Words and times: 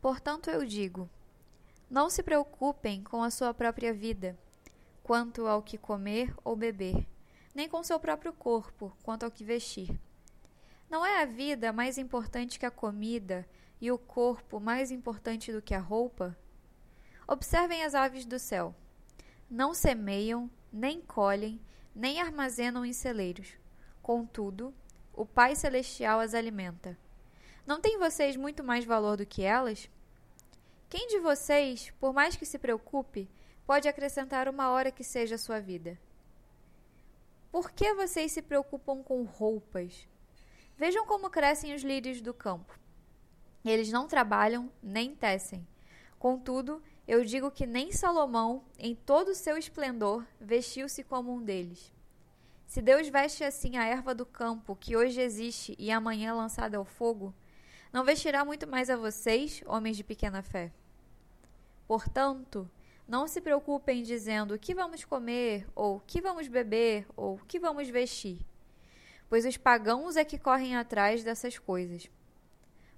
Portanto, 0.00 0.50
eu 0.50 0.64
digo: 0.64 1.08
não 1.90 2.10
se 2.10 2.22
preocupem 2.22 3.02
com 3.02 3.22
a 3.22 3.30
sua 3.30 3.54
própria 3.54 3.92
vida, 3.92 4.38
quanto 5.02 5.46
ao 5.46 5.62
que 5.62 5.78
comer 5.78 6.34
ou 6.44 6.54
beber, 6.54 7.06
nem 7.54 7.68
com 7.68 7.82
seu 7.82 7.98
próprio 7.98 8.32
corpo, 8.32 8.96
quanto 9.02 9.24
ao 9.24 9.30
que 9.30 9.42
vestir. 9.42 9.98
Não 10.90 11.04
é 11.04 11.22
a 11.22 11.26
vida 11.26 11.72
mais 11.72 11.98
importante 11.98 12.58
que 12.58 12.66
a 12.66 12.70
comida 12.70 13.46
e 13.80 13.90
o 13.90 13.98
corpo 13.98 14.60
mais 14.60 14.90
importante 14.90 15.52
do 15.52 15.62
que 15.62 15.74
a 15.74 15.80
roupa? 15.80 16.36
Observem 17.26 17.82
as 17.82 17.94
aves 17.94 18.24
do 18.24 18.38
céu. 18.38 18.74
Não 19.50 19.74
semeiam, 19.74 20.50
nem 20.72 21.00
colhem, 21.00 21.60
nem 21.94 22.20
armazenam 22.20 22.84
em 22.84 22.92
celeiros. 22.92 23.48
Contudo, 24.02 24.74
o 25.12 25.26
Pai 25.26 25.56
Celestial 25.56 26.20
as 26.20 26.32
alimenta. 26.32 26.96
Não 27.68 27.82
têm 27.82 27.98
vocês 27.98 28.34
muito 28.34 28.64
mais 28.64 28.86
valor 28.86 29.18
do 29.18 29.26
que 29.26 29.42
elas? 29.42 29.90
Quem 30.88 31.06
de 31.08 31.18
vocês, 31.18 31.92
por 32.00 32.14
mais 32.14 32.34
que 32.34 32.46
se 32.46 32.58
preocupe, 32.58 33.28
pode 33.66 33.86
acrescentar 33.86 34.48
uma 34.48 34.70
hora 34.70 34.90
que 34.90 35.04
seja 35.04 35.34
a 35.34 35.38
sua 35.38 35.60
vida? 35.60 36.00
Por 37.52 37.70
que 37.70 37.92
vocês 37.92 38.32
se 38.32 38.40
preocupam 38.40 39.02
com 39.02 39.22
roupas? 39.22 40.08
Vejam 40.78 41.04
como 41.04 41.28
crescem 41.28 41.74
os 41.74 41.82
lírios 41.82 42.22
do 42.22 42.32
campo. 42.32 42.72
Eles 43.62 43.92
não 43.92 44.08
trabalham 44.08 44.72
nem 44.82 45.14
tecem. 45.14 45.68
Contudo, 46.18 46.82
eu 47.06 47.22
digo 47.22 47.50
que 47.50 47.66
nem 47.66 47.92
Salomão, 47.92 48.64
em 48.78 48.94
todo 48.94 49.32
o 49.32 49.34
seu 49.34 49.58
esplendor, 49.58 50.24
vestiu-se 50.40 51.04
como 51.04 51.34
um 51.34 51.42
deles. 51.42 51.92
Se 52.66 52.80
Deus 52.80 53.08
veste 53.08 53.44
assim 53.44 53.76
a 53.76 53.84
erva 53.84 54.14
do 54.14 54.24
campo, 54.24 54.74
que 54.74 54.96
hoje 54.96 55.20
existe 55.20 55.76
e 55.78 55.90
amanhã 55.90 56.32
lançada 56.32 56.78
ao 56.78 56.84
fogo, 56.86 57.34
não 57.92 58.04
vestirá 58.04 58.44
muito 58.44 58.66
mais 58.66 58.90
a 58.90 58.96
vocês, 58.96 59.62
homens 59.66 59.96
de 59.96 60.04
pequena 60.04 60.42
fé. 60.42 60.72
Portanto, 61.86 62.70
não 63.06 63.26
se 63.26 63.40
preocupem 63.40 64.02
dizendo 64.02 64.54
o 64.54 64.58
que 64.58 64.74
vamos 64.74 65.04
comer, 65.04 65.66
ou 65.74 65.96
o 65.96 66.00
que 66.00 66.20
vamos 66.20 66.46
beber, 66.46 67.06
ou 67.16 67.36
o 67.36 67.44
que 67.46 67.58
vamos 67.58 67.88
vestir, 67.88 68.44
pois 69.30 69.46
os 69.46 69.56
pagãos 69.56 70.16
é 70.16 70.24
que 70.24 70.38
correm 70.38 70.76
atrás 70.76 71.24
dessas 71.24 71.58
coisas. 71.58 72.10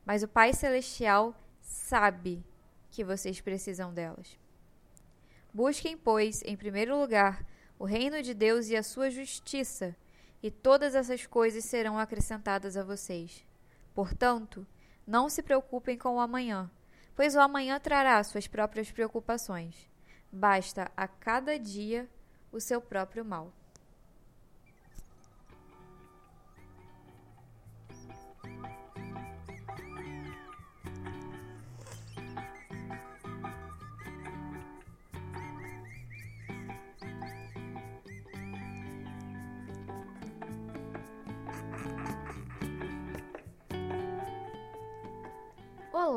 Mas 0.05 0.25
o 0.25 0.29
Pai 0.29 0.53
Celestial 0.53 1.35
sabe 1.61 2.45
que 2.91 3.05
vocês 3.05 3.41
precisam 3.41 3.95
delas. 3.95 4.37
Busquem, 5.55 5.97
pois, 5.97 6.43
em 6.45 6.57
primeiro 6.57 6.99
lugar, 6.99 7.47
o 7.79 7.85
reino 7.85 8.21
de 8.23 8.35
Deus 8.35 8.69
e 8.69 8.77
a 8.77 8.83
sua 8.83 9.11
justiça, 9.11 9.95
e 10.43 10.51
todas 10.51 10.95
essas 10.95 11.27
coisas 11.27 11.65
serão 11.65 11.99
acrescentadas 11.99 12.77
a 12.77 12.83
vocês. 12.83 13.45
Portanto, 13.95 14.67
não 15.11 15.29
se 15.29 15.43
preocupem 15.43 15.99
com 15.99 16.15
o 16.15 16.21
amanhã, 16.21 16.71
pois 17.17 17.35
o 17.35 17.41
amanhã 17.41 17.81
trará 17.81 18.23
suas 18.23 18.47
próprias 18.47 18.93
preocupações. 18.93 19.91
Basta 20.31 20.89
a 20.97 21.09
cada 21.09 21.59
dia 21.59 22.09
o 22.53 22.61
seu 22.61 22.81
próprio 22.81 23.25
mal. 23.25 23.53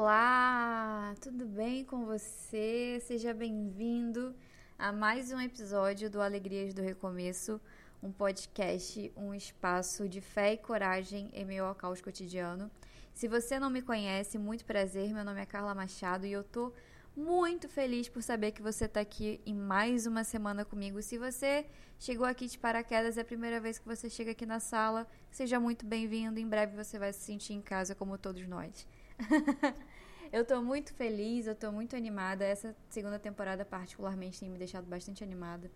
Olá, 0.06 1.16
tudo 1.22 1.46
bem 1.46 1.86
com 1.86 2.04
você? 2.04 3.00
Seja 3.08 3.34
bem-vindo 3.34 4.36
a 4.78 4.92
mais 4.92 5.32
um 5.32 5.40
episódio 5.40 6.10
do 6.10 6.22
Alegrias 6.22 6.74
do 6.74 6.82
Recomeço, 6.82 7.58
um 8.02 8.12
podcast, 8.12 9.14
um 9.16 9.34
espaço 9.34 10.10
de 10.10 10.20
fé 10.20 10.52
e 10.52 10.58
coragem 10.58 11.30
em 11.32 11.46
meio 11.46 11.64
ao 11.64 11.74
caos 11.74 12.02
cotidiano. 12.02 12.70
Se 13.14 13.30
você 13.30 13.58
não 13.58 13.70
me 13.70 13.82
conhece, 13.82 14.38
muito 14.38 14.66
prazer, 14.66 15.14
meu 15.14 15.24
nome 15.24 15.40
é 15.40 15.46
Carla 15.46 15.74
Machado 15.74 16.26
e 16.26 16.34
eu 16.34 16.44
tô 16.44 16.74
muito 17.16 17.70
feliz 17.70 18.10
por 18.10 18.22
saber 18.22 18.52
que 18.52 18.62
você 18.62 18.84
está 18.84 19.00
aqui 19.00 19.40
em 19.46 19.56
mais 19.56 20.06
uma 20.06 20.26
semana 20.26 20.66
comigo. 20.66 21.02
Se 21.02 21.18
você 21.18 21.66
chegou 21.98 22.26
aqui 22.26 22.48
de 22.48 22.60
paraquedas, 22.60 23.18
é 23.18 23.22
a 23.22 23.26
primeira 23.26 23.62
vez 23.62 23.80
que 23.80 23.86
você 23.86 24.10
chega 24.10 24.32
aqui 24.32 24.46
na 24.46 24.60
sala, 24.60 25.08
seja 25.32 25.62
muito 25.62 25.86
bem-vindo. 25.86 26.42
Em 26.42 26.50
breve 26.50 26.76
você 26.76 27.00
vai 27.00 27.14
se 27.14 27.22
sentir 27.22 27.54
em 27.54 27.62
casa 27.62 27.96
como 27.96 28.18
todos 28.18 28.46
nós. 28.50 28.86
eu 30.34 30.44
tô 30.44 30.64
muito 30.64 30.92
feliz, 30.96 31.46
eu 31.46 31.54
tô 31.54 31.72
muito 31.72 31.96
animada. 31.96 32.44
Essa 32.44 32.76
segunda 32.90 33.20
temporada, 33.20 33.64
particularmente, 33.64 34.40
tem 34.40 34.50
me 34.50 34.58
deixado 34.58 34.86
bastante 34.86 35.24
animada. 35.24 35.70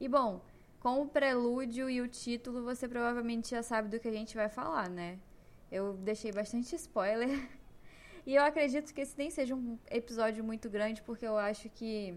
E 0.00 0.06
bom, 0.08 0.40
com 0.78 1.02
o 1.02 1.08
prelúdio 1.08 1.90
e 1.90 2.00
o 2.00 2.06
título, 2.06 2.62
você 2.62 2.86
provavelmente 2.86 3.50
já 3.50 3.64
sabe 3.64 3.88
do 3.88 3.98
que 3.98 4.06
a 4.06 4.12
gente 4.12 4.36
vai 4.36 4.48
falar, 4.48 4.88
né? 4.88 5.18
Eu 5.72 5.94
deixei 5.94 6.30
bastante 6.32 6.74
spoiler. 6.76 7.48
E 8.28 8.34
eu 8.34 8.42
acredito 8.42 8.92
que 8.92 9.02
esse 9.02 9.16
nem 9.16 9.30
seja 9.30 9.54
um 9.54 9.78
episódio 9.88 10.42
muito 10.42 10.68
grande, 10.68 11.00
porque 11.00 11.24
eu 11.24 11.38
acho 11.38 11.68
que. 11.70 12.12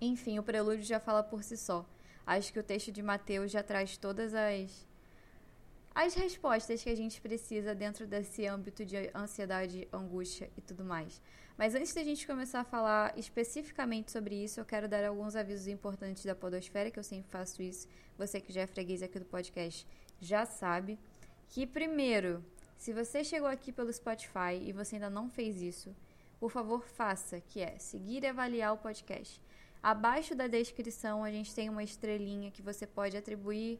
Enfim, 0.00 0.40
o 0.40 0.42
prelúdio 0.42 0.84
já 0.84 0.98
fala 0.98 1.22
por 1.22 1.44
si 1.44 1.56
só. 1.56 1.88
Acho 2.26 2.52
que 2.52 2.58
o 2.58 2.64
texto 2.64 2.90
de 2.90 3.00
Mateus 3.00 3.52
já 3.52 3.62
traz 3.62 3.96
todas 3.96 4.34
as 4.34 4.84
as 5.94 6.14
respostas 6.14 6.82
que 6.82 6.90
a 6.90 6.96
gente 6.96 7.20
precisa 7.20 7.74
dentro 7.74 8.06
desse 8.06 8.46
âmbito 8.46 8.84
de 8.84 9.10
ansiedade, 9.14 9.86
angústia 9.92 10.50
e 10.56 10.60
tudo 10.60 10.84
mais. 10.84 11.20
Mas 11.56 11.74
antes 11.74 11.92
da 11.92 12.02
gente 12.02 12.26
começar 12.26 12.60
a 12.60 12.64
falar 12.64 13.16
especificamente 13.18 14.10
sobre 14.10 14.34
isso, 14.42 14.58
eu 14.58 14.64
quero 14.64 14.88
dar 14.88 15.04
alguns 15.04 15.36
avisos 15.36 15.66
importantes 15.66 16.24
da 16.24 16.34
Podosfera, 16.34 16.90
que 16.90 16.98
eu 16.98 17.04
sempre 17.04 17.30
faço 17.30 17.62
isso. 17.62 17.86
Você 18.16 18.40
que 18.40 18.52
já 18.52 18.62
é 18.62 18.66
freguês 18.66 19.02
aqui 19.02 19.18
do 19.18 19.26
podcast 19.26 19.86
já 20.20 20.46
sabe. 20.46 20.98
Que, 21.48 21.66
primeiro, 21.66 22.42
se 22.78 22.92
você 22.92 23.22
chegou 23.22 23.48
aqui 23.48 23.70
pelo 23.70 23.92
Spotify 23.92 24.54
e 24.60 24.72
você 24.72 24.96
ainda 24.96 25.10
não 25.10 25.28
fez 25.28 25.60
isso, 25.60 25.94
por 26.40 26.50
favor, 26.50 26.84
faça, 26.84 27.40
que 27.40 27.60
é 27.60 27.78
seguir 27.78 28.24
e 28.24 28.26
avaliar 28.26 28.72
o 28.72 28.78
podcast. 28.78 29.40
Abaixo 29.82 30.34
da 30.34 30.46
descrição, 30.46 31.22
a 31.22 31.30
gente 31.30 31.54
tem 31.54 31.68
uma 31.68 31.84
estrelinha 31.84 32.50
que 32.50 32.62
você 32.62 32.86
pode 32.86 33.16
atribuir 33.16 33.78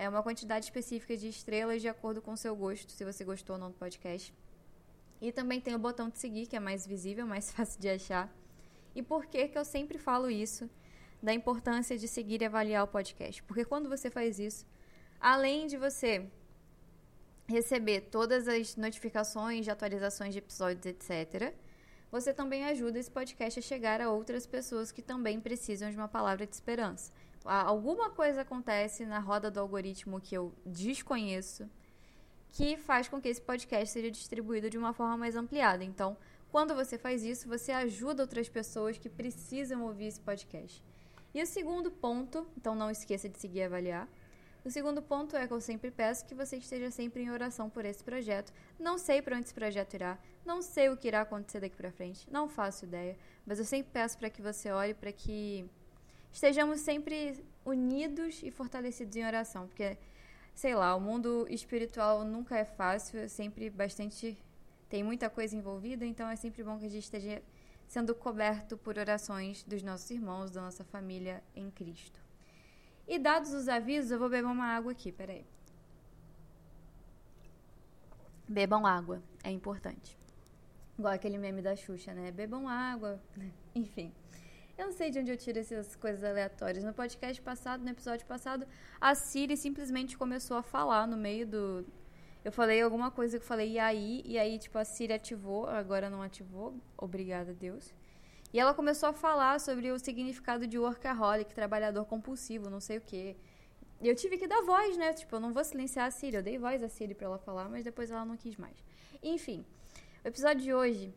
é 0.00 0.08
uma 0.08 0.22
quantidade 0.22 0.64
específica 0.64 1.14
de 1.14 1.28
estrelas 1.28 1.82
de 1.82 1.88
acordo 1.88 2.22
com 2.22 2.32
o 2.32 2.36
seu 2.36 2.56
gosto, 2.56 2.90
se 2.90 3.04
você 3.04 3.22
gostou 3.22 3.56
ou 3.56 3.60
não 3.60 3.70
do 3.70 3.76
podcast. 3.76 4.34
E 5.20 5.30
também 5.30 5.60
tem 5.60 5.74
o 5.74 5.78
botão 5.78 6.08
de 6.08 6.18
seguir, 6.18 6.46
que 6.46 6.56
é 6.56 6.60
mais 6.60 6.86
visível, 6.86 7.26
mais 7.26 7.52
fácil 7.52 7.78
de 7.78 7.90
achar. 7.90 8.34
E 8.94 9.02
por 9.02 9.26
que 9.26 9.48
que 9.48 9.58
eu 9.58 9.64
sempre 9.64 9.98
falo 9.98 10.30
isso? 10.30 10.70
Da 11.22 11.34
importância 11.34 11.98
de 11.98 12.08
seguir 12.08 12.40
e 12.40 12.46
avaliar 12.46 12.82
o 12.82 12.88
podcast. 12.88 13.42
Porque 13.42 13.62
quando 13.62 13.90
você 13.90 14.08
faz 14.08 14.38
isso, 14.38 14.66
além 15.20 15.66
de 15.66 15.76
você 15.76 16.26
receber 17.46 18.00
todas 18.16 18.48
as 18.48 18.76
notificações 18.76 19.66
de 19.66 19.70
atualizações 19.70 20.32
de 20.32 20.38
episódios, 20.38 20.86
etc., 20.86 21.52
você 22.10 22.32
também 22.32 22.64
ajuda 22.64 22.98
esse 22.98 23.10
podcast 23.10 23.58
a 23.58 23.62
chegar 23.62 24.00
a 24.00 24.10
outras 24.10 24.46
pessoas 24.46 24.90
que 24.90 25.02
também 25.02 25.38
precisam 25.38 25.90
de 25.90 25.96
uma 25.98 26.08
palavra 26.08 26.46
de 26.46 26.54
esperança 26.54 27.12
alguma 27.44 28.10
coisa 28.10 28.42
acontece 28.42 29.04
na 29.06 29.18
roda 29.18 29.50
do 29.50 29.60
algoritmo 29.60 30.20
que 30.20 30.34
eu 30.34 30.52
desconheço 30.64 31.68
que 32.52 32.76
faz 32.76 33.08
com 33.08 33.20
que 33.20 33.28
esse 33.28 33.40
podcast 33.40 33.92
seja 33.92 34.10
distribuído 34.10 34.68
de 34.68 34.76
uma 34.76 34.92
forma 34.92 35.16
mais 35.16 35.36
ampliada. 35.36 35.84
Então, 35.84 36.16
quando 36.50 36.74
você 36.74 36.98
faz 36.98 37.22
isso, 37.22 37.48
você 37.48 37.70
ajuda 37.72 38.22
outras 38.22 38.48
pessoas 38.48 38.98
que 38.98 39.08
precisam 39.08 39.84
ouvir 39.84 40.06
esse 40.06 40.20
podcast. 40.20 40.82
E 41.32 41.40
o 41.40 41.46
segundo 41.46 41.90
ponto, 41.90 42.46
então 42.56 42.74
não 42.74 42.90
esqueça 42.90 43.28
de 43.28 43.38
seguir 43.38 43.60
e 43.60 43.64
avaliar. 43.64 44.08
O 44.64 44.70
segundo 44.70 45.00
ponto 45.00 45.36
é 45.36 45.46
que 45.46 45.52
eu 45.52 45.60
sempre 45.60 45.90
peço 45.90 46.26
que 46.26 46.34
você 46.34 46.56
esteja 46.56 46.90
sempre 46.90 47.22
em 47.22 47.30
oração 47.30 47.70
por 47.70 47.84
esse 47.84 48.02
projeto. 48.02 48.52
Não 48.78 48.98
sei 48.98 49.22
para 49.22 49.36
onde 49.36 49.46
esse 49.46 49.54
projeto 49.54 49.94
irá, 49.94 50.18
não 50.44 50.60
sei 50.60 50.90
o 50.90 50.96
que 50.96 51.08
irá 51.08 51.22
acontecer 51.22 51.60
daqui 51.60 51.76
para 51.76 51.90
frente, 51.90 52.28
não 52.30 52.48
faço 52.48 52.84
ideia, 52.84 53.16
mas 53.46 53.58
eu 53.58 53.64
sempre 53.64 53.90
peço 53.92 54.18
para 54.18 54.28
que 54.28 54.42
você 54.42 54.70
ore 54.70 54.92
para 54.92 55.12
que 55.12 55.70
estejamos 56.32 56.80
sempre 56.80 57.44
unidos 57.64 58.42
e 58.42 58.50
fortalecidos 58.50 59.16
em 59.16 59.24
oração, 59.24 59.66
porque 59.66 59.96
sei 60.54 60.74
lá, 60.74 60.94
o 60.94 61.00
mundo 61.00 61.46
espiritual 61.48 62.24
nunca 62.24 62.56
é 62.56 62.64
fácil, 62.64 63.20
é 63.20 63.28
sempre 63.28 63.70
bastante 63.70 64.36
tem 64.90 65.04
muita 65.04 65.30
coisa 65.30 65.56
envolvida, 65.56 66.04
então 66.04 66.28
é 66.28 66.34
sempre 66.34 66.64
bom 66.64 66.76
que 66.76 66.84
a 66.84 66.88
gente 66.88 67.04
esteja 67.04 67.40
sendo 67.86 68.12
coberto 68.14 68.76
por 68.76 68.98
orações 68.98 69.62
dos 69.62 69.82
nossos 69.82 70.10
irmãos, 70.10 70.50
da 70.50 70.60
nossa 70.60 70.84
família 70.84 71.42
em 71.54 71.70
Cristo. 71.70 72.20
E 73.06 73.18
dados 73.18 73.52
os 73.54 73.68
avisos, 73.68 74.10
eu 74.10 74.18
vou 74.18 74.28
beber 74.28 74.46
uma 74.46 74.66
água 74.66 74.92
aqui, 74.92 75.12
peraí. 75.12 75.46
Bebam 78.48 78.84
água, 78.84 79.22
é 79.44 79.50
importante. 79.50 80.18
Igual 80.98 81.14
aquele 81.14 81.38
meme 81.38 81.62
da 81.62 81.74
Xuxa, 81.76 82.12
né? 82.12 82.32
Bebam 82.32 82.68
água, 82.68 83.20
enfim. 83.74 84.12
Eu 84.80 84.86
não 84.86 84.92
sei 84.94 85.10
de 85.10 85.18
onde 85.18 85.30
eu 85.30 85.36
tiro 85.36 85.58
essas 85.58 85.94
coisas 85.94 86.24
aleatórias. 86.24 86.82
No 86.82 86.94
podcast 86.94 87.38
passado, 87.42 87.82
no 87.84 87.90
episódio 87.90 88.26
passado, 88.26 88.66
a 88.98 89.14
Siri 89.14 89.54
simplesmente 89.54 90.16
começou 90.16 90.56
a 90.56 90.62
falar 90.62 91.06
no 91.06 91.18
meio 91.18 91.46
do. 91.46 91.84
Eu 92.42 92.50
falei 92.50 92.80
alguma 92.80 93.10
coisa 93.10 93.36
que 93.36 93.44
eu 93.44 93.46
falei, 93.46 93.72
e 93.72 93.78
aí? 93.78 94.22
E 94.24 94.38
aí, 94.38 94.58
tipo, 94.58 94.78
a 94.78 94.84
Siri 94.86 95.12
ativou, 95.12 95.66
agora 95.66 96.08
não 96.08 96.22
ativou, 96.22 96.74
obrigada 96.96 97.52
Deus. 97.52 97.92
E 98.54 98.58
ela 98.58 98.72
começou 98.72 99.10
a 99.10 99.12
falar 99.12 99.60
sobre 99.60 99.92
o 99.92 99.98
significado 99.98 100.66
de 100.66 100.78
workaholic, 100.78 101.54
trabalhador 101.54 102.06
compulsivo, 102.06 102.70
não 102.70 102.80
sei 102.80 102.96
o 102.96 103.02
quê. 103.02 103.36
E 104.00 104.08
eu 104.08 104.16
tive 104.16 104.38
que 104.38 104.46
dar 104.46 104.62
voz, 104.62 104.96
né? 104.96 105.12
Tipo, 105.12 105.36
eu 105.36 105.40
não 105.40 105.52
vou 105.52 105.62
silenciar 105.62 106.06
a 106.06 106.10
Siri. 106.10 106.36
Eu 106.36 106.42
dei 106.42 106.56
voz 106.56 106.82
a 106.82 106.88
Siri 106.88 107.14
pra 107.14 107.26
ela 107.26 107.38
falar, 107.38 107.68
mas 107.68 107.84
depois 107.84 108.10
ela 108.10 108.24
não 108.24 108.34
quis 108.34 108.56
mais. 108.56 108.82
Enfim, 109.22 109.62
o 110.24 110.28
episódio 110.28 110.62
de 110.62 110.72
hoje, 110.72 111.14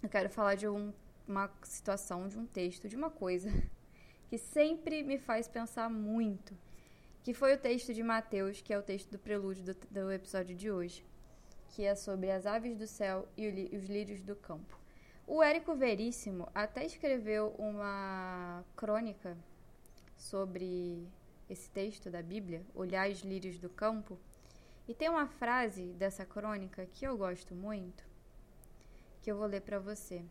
eu 0.00 0.08
quero 0.08 0.30
falar 0.30 0.54
de 0.54 0.68
um, 0.68 0.92
uma 1.26 1.50
situação, 1.62 2.28
de 2.28 2.38
um 2.38 2.46
texto, 2.46 2.88
de 2.88 2.96
uma 2.96 3.10
coisa 3.10 3.50
que 4.28 4.38
sempre 4.38 5.02
me 5.02 5.18
faz 5.18 5.48
pensar 5.48 5.88
muito 5.88 6.54
que 7.22 7.32
foi 7.32 7.54
o 7.54 7.58
texto 7.58 7.94
de 7.94 8.02
Mateus, 8.02 8.60
que 8.60 8.72
é 8.72 8.78
o 8.78 8.82
texto 8.82 9.10
do 9.10 9.18
prelúdio 9.18 9.64
do, 9.64 9.74
do 9.90 10.10
episódio 10.10 10.56
de 10.56 10.70
hoje, 10.70 11.04
que 11.68 11.84
é 11.84 11.94
sobre 11.94 12.30
as 12.30 12.46
aves 12.46 12.76
do 12.76 12.86
céu 12.86 13.28
e 13.36 13.46
os 13.76 13.84
lírios 13.84 14.22
do 14.22 14.34
campo. 14.34 14.78
O 15.24 15.40
Érico 15.40 15.74
Veríssimo 15.74 16.48
até 16.52 16.84
escreveu 16.84 17.54
uma 17.58 18.64
crônica 18.74 19.36
sobre 20.16 21.06
esse 21.48 21.70
texto 21.70 22.10
da 22.10 22.20
Bíblia, 22.20 22.66
Olhar 22.74 23.08
os 23.08 23.20
lírios 23.20 23.56
do 23.58 23.68
campo, 23.68 24.18
e 24.88 24.92
tem 24.92 25.08
uma 25.08 25.28
frase 25.28 25.92
dessa 25.92 26.26
crônica 26.26 26.86
que 26.86 27.06
eu 27.06 27.16
gosto 27.16 27.54
muito, 27.54 28.04
que 29.22 29.30
eu 29.30 29.36
vou 29.36 29.46
ler 29.46 29.60
para 29.60 29.78
você. 29.78 30.24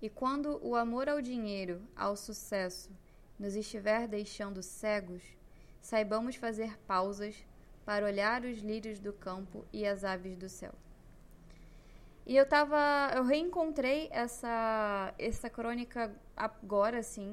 E 0.00 0.10
quando 0.10 0.60
o 0.62 0.76
amor 0.76 1.08
ao 1.08 1.22
dinheiro, 1.22 1.80
ao 1.96 2.16
sucesso, 2.16 2.90
nos 3.38 3.56
estiver 3.56 4.06
deixando 4.06 4.62
cegos, 4.62 5.22
saibamos 5.80 6.36
fazer 6.36 6.76
pausas 6.80 7.34
para 7.84 8.04
olhar 8.04 8.44
os 8.44 8.58
lírios 8.58 8.98
do 8.98 9.12
campo 9.12 9.64
e 9.72 9.86
as 9.86 10.04
aves 10.04 10.36
do 10.36 10.50
céu. 10.50 10.74
E 12.26 12.36
eu 12.36 12.46
tava, 12.46 13.10
eu 13.14 13.24
reencontrei 13.24 14.08
essa 14.10 15.14
essa 15.18 15.48
crônica 15.48 16.14
agora 16.36 17.02
sim. 17.02 17.32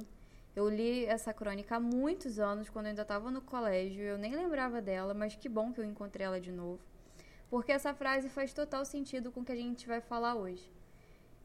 Eu 0.56 0.70
li 0.70 1.06
essa 1.06 1.34
crônica 1.34 1.76
há 1.76 1.80
muitos 1.80 2.40
anos, 2.40 2.70
quando 2.70 2.86
eu 2.86 2.90
ainda 2.92 3.02
estava 3.02 3.32
no 3.32 3.42
colégio. 3.42 4.04
Eu 4.04 4.18
nem 4.18 4.36
lembrava 4.36 4.82
dela, 4.82 5.14
mas 5.14 5.36
que 5.36 5.50
bom 5.50 5.74
que 5.74 5.82
eu 5.82 5.86
encontrei 5.86 6.26
ela 6.28 6.40
de 6.40 6.52
novo. 6.52 6.80
Porque 7.50 7.72
essa 7.72 7.94
frase 7.94 8.30
faz 8.30 8.54
total 8.54 8.86
sentido 8.86 9.32
com 9.32 9.42
o 9.42 9.46
que 9.46 9.52
a 9.52 9.56
gente 9.56 9.88
vai 9.88 10.00
falar 10.00 10.36
hoje 10.36 10.72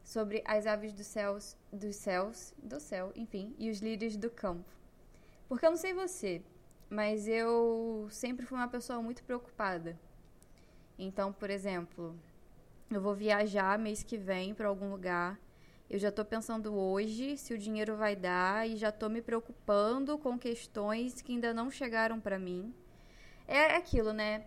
sobre 0.03 0.41
as 0.45 0.65
aves 0.65 0.93
dos 0.93 1.07
céus, 1.07 1.55
dos 1.71 1.95
céus, 1.95 2.53
do 2.61 2.79
céu, 2.79 3.11
enfim, 3.15 3.55
e 3.57 3.69
os 3.69 3.79
lírios 3.79 4.17
do 4.17 4.29
campo. 4.29 4.69
Porque 5.47 5.65
eu 5.65 5.71
não 5.71 5.77
sei 5.77 5.93
você, 5.93 6.41
mas 6.89 7.27
eu 7.27 8.07
sempre 8.09 8.45
fui 8.45 8.57
uma 8.57 8.67
pessoa 8.67 9.01
muito 9.01 9.23
preocupada. 9.23 9.99
Então, 10.97 11.31
por 11.31 11.49
exemplo, 11.49 12.15
eu 12.91 12.99
vou 12.99 13.15
viajar 13.15 13.77
mês 13.77 14.03
que 14.03 14.17
vem 14.17 14.53
para 14.53 14.67
algum 14.67 14.89
lugar. 14.89 15.39
Eu 15.89 15.97
já 15.97 16.09
estou 16.09 16.25
pensando 16.25 16.73
hoje 16.75 17.37
se 17.37 17.53
o 17.53 17.57
dinheiro 17.57 17.95
vai 17.95 18.15
dar 18.15 18.67
e 18.67 18.75
já 18.75 18.89
estou 18.89 19.09
me 19.09 19.21
preocupando 19.21 20.17
com 20.17 20.37
questões 20.37 21.21
que 21.21 21.31
ainda 21.31 21.53
não 21.53 21.71
chegaram 21.71 22.19
para 22.19 22.37
mim. 22.37 22.73
É 23.47 23.75
aquilo, 23.75 24.13
né? 24.13 24.45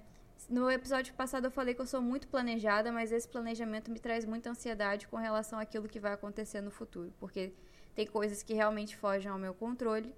No 0.48 0.70
episódio 0.70 1.14
passado 1.14 1.46
eu 1.46 1.50
falei 1.50 1.74
que 1.74 1.80
eu 1.80 1.86
sou 1.86 2.02
muito 2.02 2.28
planejada, 2.28 2.90
mas 2.92 3.12
esse 3.12 3.28
planejamento 3.28 3.90
me 3.90 3.98
traz 3.98 4.24
muita 4.24 4.50
ansiedade 4.50 5.06
com 5.08 5.16
relação 5.16 5.58
àquilo 5.58 5.88
que 5.88 6.00
vai 6.00 6.12
acontecer 6.12 6.60
no 6.60 6.70
futuro, 6.70 7.12
porque 7.18 7.52
tem 7.94 8.06
coisas 8.06 8.42
que 8.42 8.54
realmente 8.54 8.96
fogem 8.96 9.30
ao 9.30 9.38
meu 9.38 9.54
controle 9.54 10.14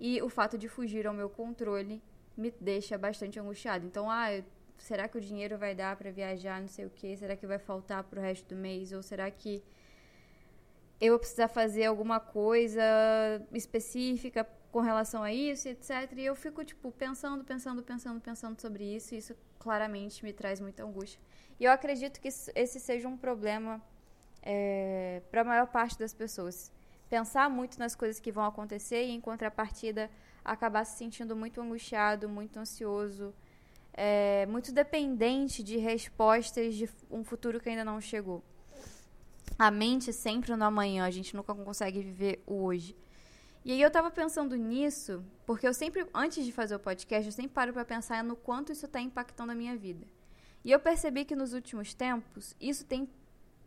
e 0.00 0.20
o 0.22 0.28
fato 0.28 0.56
de 0.58 0.68
fugir 0.68 1.06
ao 1.06 1.14
meu 1.14 1.28
controle 1.28 2.02
me 2.36 2.50
deixa 2.60 2.98
bastante 2.98 3.38
angustiada. 3.38 3.84
Então, 3.84 4.10
ah, 4.10 4.28
será 4.78 5.08
que 5.08 5.18
o 5.18 5.20
dinheiro 5.20 5.56
vai 5.56 5.74
dar 5.74 5.96
para 5.96 6.10
viajar, 6.10 6.60
não 6.60 6.68
sei 6.68 6.86
o 6.86 6.90
quê? 6.90 7.16
Será 7.16 7.36
que 7.36 7.46
vai 7.46 7.58
faltar 7.58 8.04
para 8.04 8.18
o 8.18 8.22
resto 8.22 8.54
do 8.54 8.60
mês 8.60 8.92
ou 8.92 9.02
será 9.02 9.30
que 9.30 9.62
eu 11.00 11.12
vou 11.12 11.18
precisar 11.18 11.48
fazer 11.48 11.84
alguma 11.84 12.18
coisa 12.18 12.82
específica 13.52 14.44
com 14.76 14.82
relação 14.82 15.22
a 15.22 15.32
isso, 15.32 15.66
etc. 15.70 16.12
E 16.18 16.26
eu 16.26 16.36
fico, 16.36 16.62
tipo, 16.62 16.92
pensando, 16.92 17.42
pensando, 17.42 17.82
pensando, 17.82 18.20
pensando 18.20 18.60
sobre 18.60 18.84
isso, 18.84 19.14
e 19.14 19.16
isso 19.16 19.34
claramente 19.58 20.22
me 20.22 20.34
traz 20.34 20.60
muita 20.60 20.84
angústia. 20.84 21.18
E 21.58 21.64
eu 21.64 21.72
acredito 21.72 22.20
que 22.20 22.28
esse 22.28 22.78
seja 22.78 23.08
um 23.08 23.16
problema 23.16 23.80
é, 24.42 25.22
para 25.30 25.40
a 25.40 25.44
maior 25.44 25.66
parte 25.66 25.98
das 25.98 26.12
pessoas. 26.12 26.70
Pensar 27.08 27.48
muito 27.48 27.78
nas 27.78 27.94
coisas 27.94 28.20
que 28.20 28.30
vão 28.30 28.44
acontecer 28.44 29.06
e, 29.06 29.12
em 29.12 29.18
contrapartida, 29.18 30.10
acabar 30.44 30.84
se 30.84 30.98
sentindo 30.98 31.34
muito 31.34 31.58
angustiado, 31.58 32.28
muito 32.28 32.58
ansioso, 32.58 33.32
é, 33.94 34.44
muito 34.44 34.72
dependente 34.72 35.62
de 35.62 35.78
respostas 35.78 36.74
de 36.74 36.86
um 37.10 37.24
futuro 37.24 37.60
que 37.60 37.70
ainda 37.70 37.82
não 37.82 37.98
chegou. 37.98 38.44
A 39.58 39.70
mente 39.70 40.12
sempre 40.12 40.54
no 40.54 40.62
amanhã, 40.62 41.06
a 41.06 41.10
gente 41.10 41.34
nunca 41.34 41.54
consegue 41.54 42.02
viver 42.02 42.42
o 42.46 42.62
hoje. 42.62 42.94
E 43.66 43.72
aí 43.72 43.82
eu 43.82 43.90
tava 43.90 44.12
pensando 44.12 44.54
nisso, 44.54 45.24
porque 45.44 45.66
eu 45.66 45.74
sempre, 45.74 46.06
antes 46.14 46.44
de 46.44 46.52
fazer 46.52 46.76
o 46.76 46.78
podcast, 46.78 47.26
eu 47.26 47.32
sempre 47.32 47.50
paro 47.50 47.72
para 47.72 47.84
pensar 47.84 48.22
no 48.22 48.36
quanto 48.36 48.70
isso 48.70 48.86
tá 48.86 49.00
impactando 49.00 49.50
a 49.50 49.56
minha 49.56 49.76
vida. 49.76 50.06
E 50.64 50.70
eu 50.70 50.78
percebi 50.78 51.24
que 51.24 51.34
nos 51.34 51.52
últimos 51.52 51.92
tempos, 51.92 52.54
isso 52.60 52.84
tem 52.84 53.08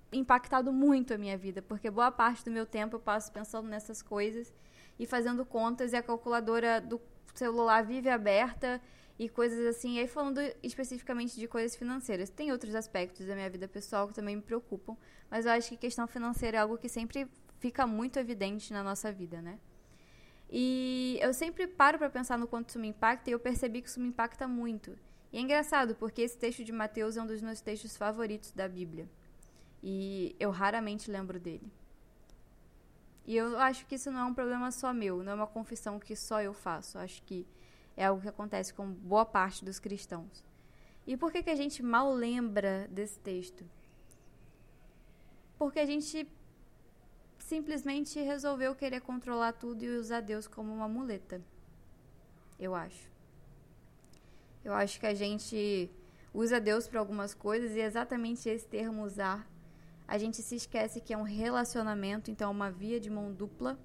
impactado 0.10 0.72
muito 0.72 1.14
a 1.14 1.18
minha 1.18 1.38
vida, 1.38 1.62
porque 1.62 1.92
boa 1.92 2.10
parte 2.14 2.46
do 2.46 2.50
meu 2.50 2.66
tempo 2.66 2.96
eu 2.96 3.00
passo 3.02 3.30
pensando 3.30 3.68
nessas 3.68 4.02
coisas 4.02 4.54
e 4.98 5.06
fazendo 5.06 5.46
contas 5.46 5.92
e 5.92 5.98
a 5.98 6.02
calculadora 6.02 6.80
do 6.80 7.02
celular 7.34 7.84
vive 7.84 8.08
aberta 8.08 8.82
e 9.20 9.28
coisas 9.28 9.66
assim. 9.68 9.98
E 9.98 10.00
aí 10.00 10.08
falando 10.08 10.40
especificamente 10.64 11.38
de 11.38 11.46
coisas 11.46 11.76
financeiras, 11.76 12.30
tem 12.30 12.54
outros 12.54 12.74
aspectos 12.74 13.28
da 13.28 13.36
minha 13.36 13.50
vida 13.50 13.68
pessoal 13.68 14.08
que 14.08 14.14
também 14.14 14.38
me 14.38 14.42
preocupam, 14.42 14.96
mas 15.30 15.46
eu 15.46 15.52
acho 15.52 15.68
que 15.68 15.76
questão 15.76 16.08
financeira 16.08 16.58
é 16.58 16.62
algo 16.62 16.78
que 16.78 16.88
sempre 16.88 17.28
fica 17.58 17.86
muito 17.86 18.18
evidente 18.18 18.72
na 18.72 18.82
nossa 18.82 19.12
vida, 19.12 19.42
né? 19.42 19.60
E 20.52 21.18
eu 21.22 21.34
sempre 21.34 21.68
paro 21.68 22.00
para 22.00 22.10
pensar 22.10 22.38
no 22.38 22.48
quanto 22.48 22.70
isso 22.70 22.80
me 22.80 22.88
impacta 22.88 23.30
e 23.30 23.34
eu 23.34 23.40
percebi 23.40 23.82
que 23.82 23.90
isso 23.90 24.00
me 24.00 24.08
impacta 24.08 24.48
muito. 24.48 24.98
E 25.32 25.38
é 25.38 25.42
engraçado, 25.42 25.96
porque 25.96 26.22
esse 26.22 26.38
texto 26.38 26.64
de 26.64 26.72
Mateus 26.72 27.18
é 27.18 27.22
um 27.22 27.28
dos 27.28 27.42
meus 27.42 27.62
textos 27.62 27.96
favoritos 27.96 28.52
da 28.52 28.68
Bíblia. 28.68 29.08
E 29.84 30.36
eu 30.40 30.50
raramente 30.50 31.12
lembro 31.12 31.40
dele. 31.40 31.72
E 33.26 33.36
eu 33.36 33.60
acho 33.60 33.86
que 33.86 33.94
isso 33.94 34.10
não 34.10 34.22
é 34.22 34.24
um 34.26 34.34
problema 34.34 34.72
só 34.72 34.92
meu, 34.92 35.24
não 35.24 35.34
é 35.34 35.36
uma 35.36 35.46
confissão 35.46 36.00
que 36.00 36.16
só 36.16 36.42
eu 36.42 36.54
faço. 36.54 36.98
Eu 36.98 37.02
acho 37.02 37.22
que 37.22 37.46
é 37.96 38.06
algo 38.06 38.22
que 38.22 38.28
acontece 38.28 38.74
com 38.74 38.92
boa 38.92 39.26
parte 39.26 39.64
dos 39.64 39.78
cristãos. 39.78 40.44
E 41.06 41.16
por 41.16 41.32
que, 41.32 41.44
que 41.44 41.50
a 41.50 41.56
gente 41.56 41.84
mal 41.84 42.12
lembra 42.12 42.88
desse 42.90 43.20
texto? 43.20 43.64
Porque 45.60 45.80
a 45.80 45.86
gente 45.86 46.28
simplesmente 47.50 48.22
resolveu 48.22 48.76
querer 48.76 49.02
controlar 49.02 49.54
tudo 49.54 49.84
e 49.84 49.98
usar 49.98 50.22
Deus 50.22 50.48
como 50.48 50.72
uma 50.72 50.88
muleta. 50.88 51.42
Eu 52.60 52.76
acho. 52.76 53.10
Eu 54.64 54.74
acho 54.76 55.00
que 55.00 55.08
a 55.08 55.16
gente 55.16 55.90
usa 56.32 56.62
Deus 56.62 56.88
para 56.88 57.00
algumas 57.00 57.34
coisas 57.34 57.72
e 57.76 57.80
é 57.80 57.86
exatamente 57.86 58.48
esse 58.48 58.68
termo 58.68 59.04
usar. 59.04 59.50
A 60.08 60.16
gente 60.20 60.44
se 60.44 60.56
esquece 60.56 61.02
que 61.02 61.12
é 61.12 61.18
um 61.18 61.24
relacionamento, 61.24 62.30
então 62.30 62.50
é 62.50 62.52
uma 62.52 62.70
via 62.70 63.00
de 63.00 63.10
mão 63.10 63.34
dupla. 63.34 63.80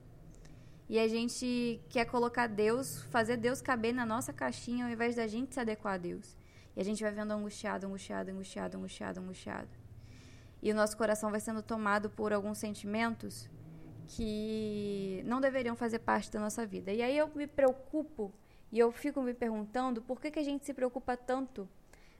E 0.86 0.98
a 0.98 1.08
gente 1.08 1.80
quer 1.88 2.04
colocar 2.04 2.46
Deus, 2.46 3.02
fazer 3.04 3.38
Deus 3.38 3.62
caber 3.62 3.94
na 3.94 4.04
nossa 4.04 4.30
caixinha 4.30 4.84
ao 4.84 4.90
invés 4.90 5.16
da 5.16 5.26
gente 5.26 5.54
se 5.54 5.60
adequar 5.60 5.94
a 5.94 5.98
Deus. 5.98 6.36
E 6.76 6.80
a 6.82 6.84
gente 6.84 7.02
vai 7.02 7.12
vendo 7.12 7.32
angustiado, 7.32 7.86
angustiado, 7.86 8.30
angustiado, 8.30 8.76
angustiado, 8.76 9.20
angustiado. 9.20 9.70
E 10.62 10.70
o 10.70 10.74
nosso 10.74 10.98
coração 10.98 11.30
vai 11.30 11.40
sendo 11.40 11.62
tomado 11.62 12.10
por 12.10 12.30
alguns 12.30 12.58
sentimentos 12.58 13.48
que 14.08 15.22
não 15.26 15.40
deveriam 15.40 15.76
fazer 15.76 15.98
parte 16.00 16.30
da 16.30 16.40
nossa 16.40 16.66
vida. 16.66 16.92
E 16.92 17.02
aí 17.02 17.16
eu 17.16 17.30
me 17.34 17.46
preocupo 17.46 18.32
e 18.70 18.78
eu 18.78 18.90
fico 18.92 19.22
me 19.22 19.34
perguntando 19.34 20.02
por 20.02 20.20
que, 20.20 20.30
que 20.30 20.38
a 20.38 20.42
gente 20.42 20.64
se 20.64 20.74
preocupa 20.74 21.16
tanto 21.16 21.68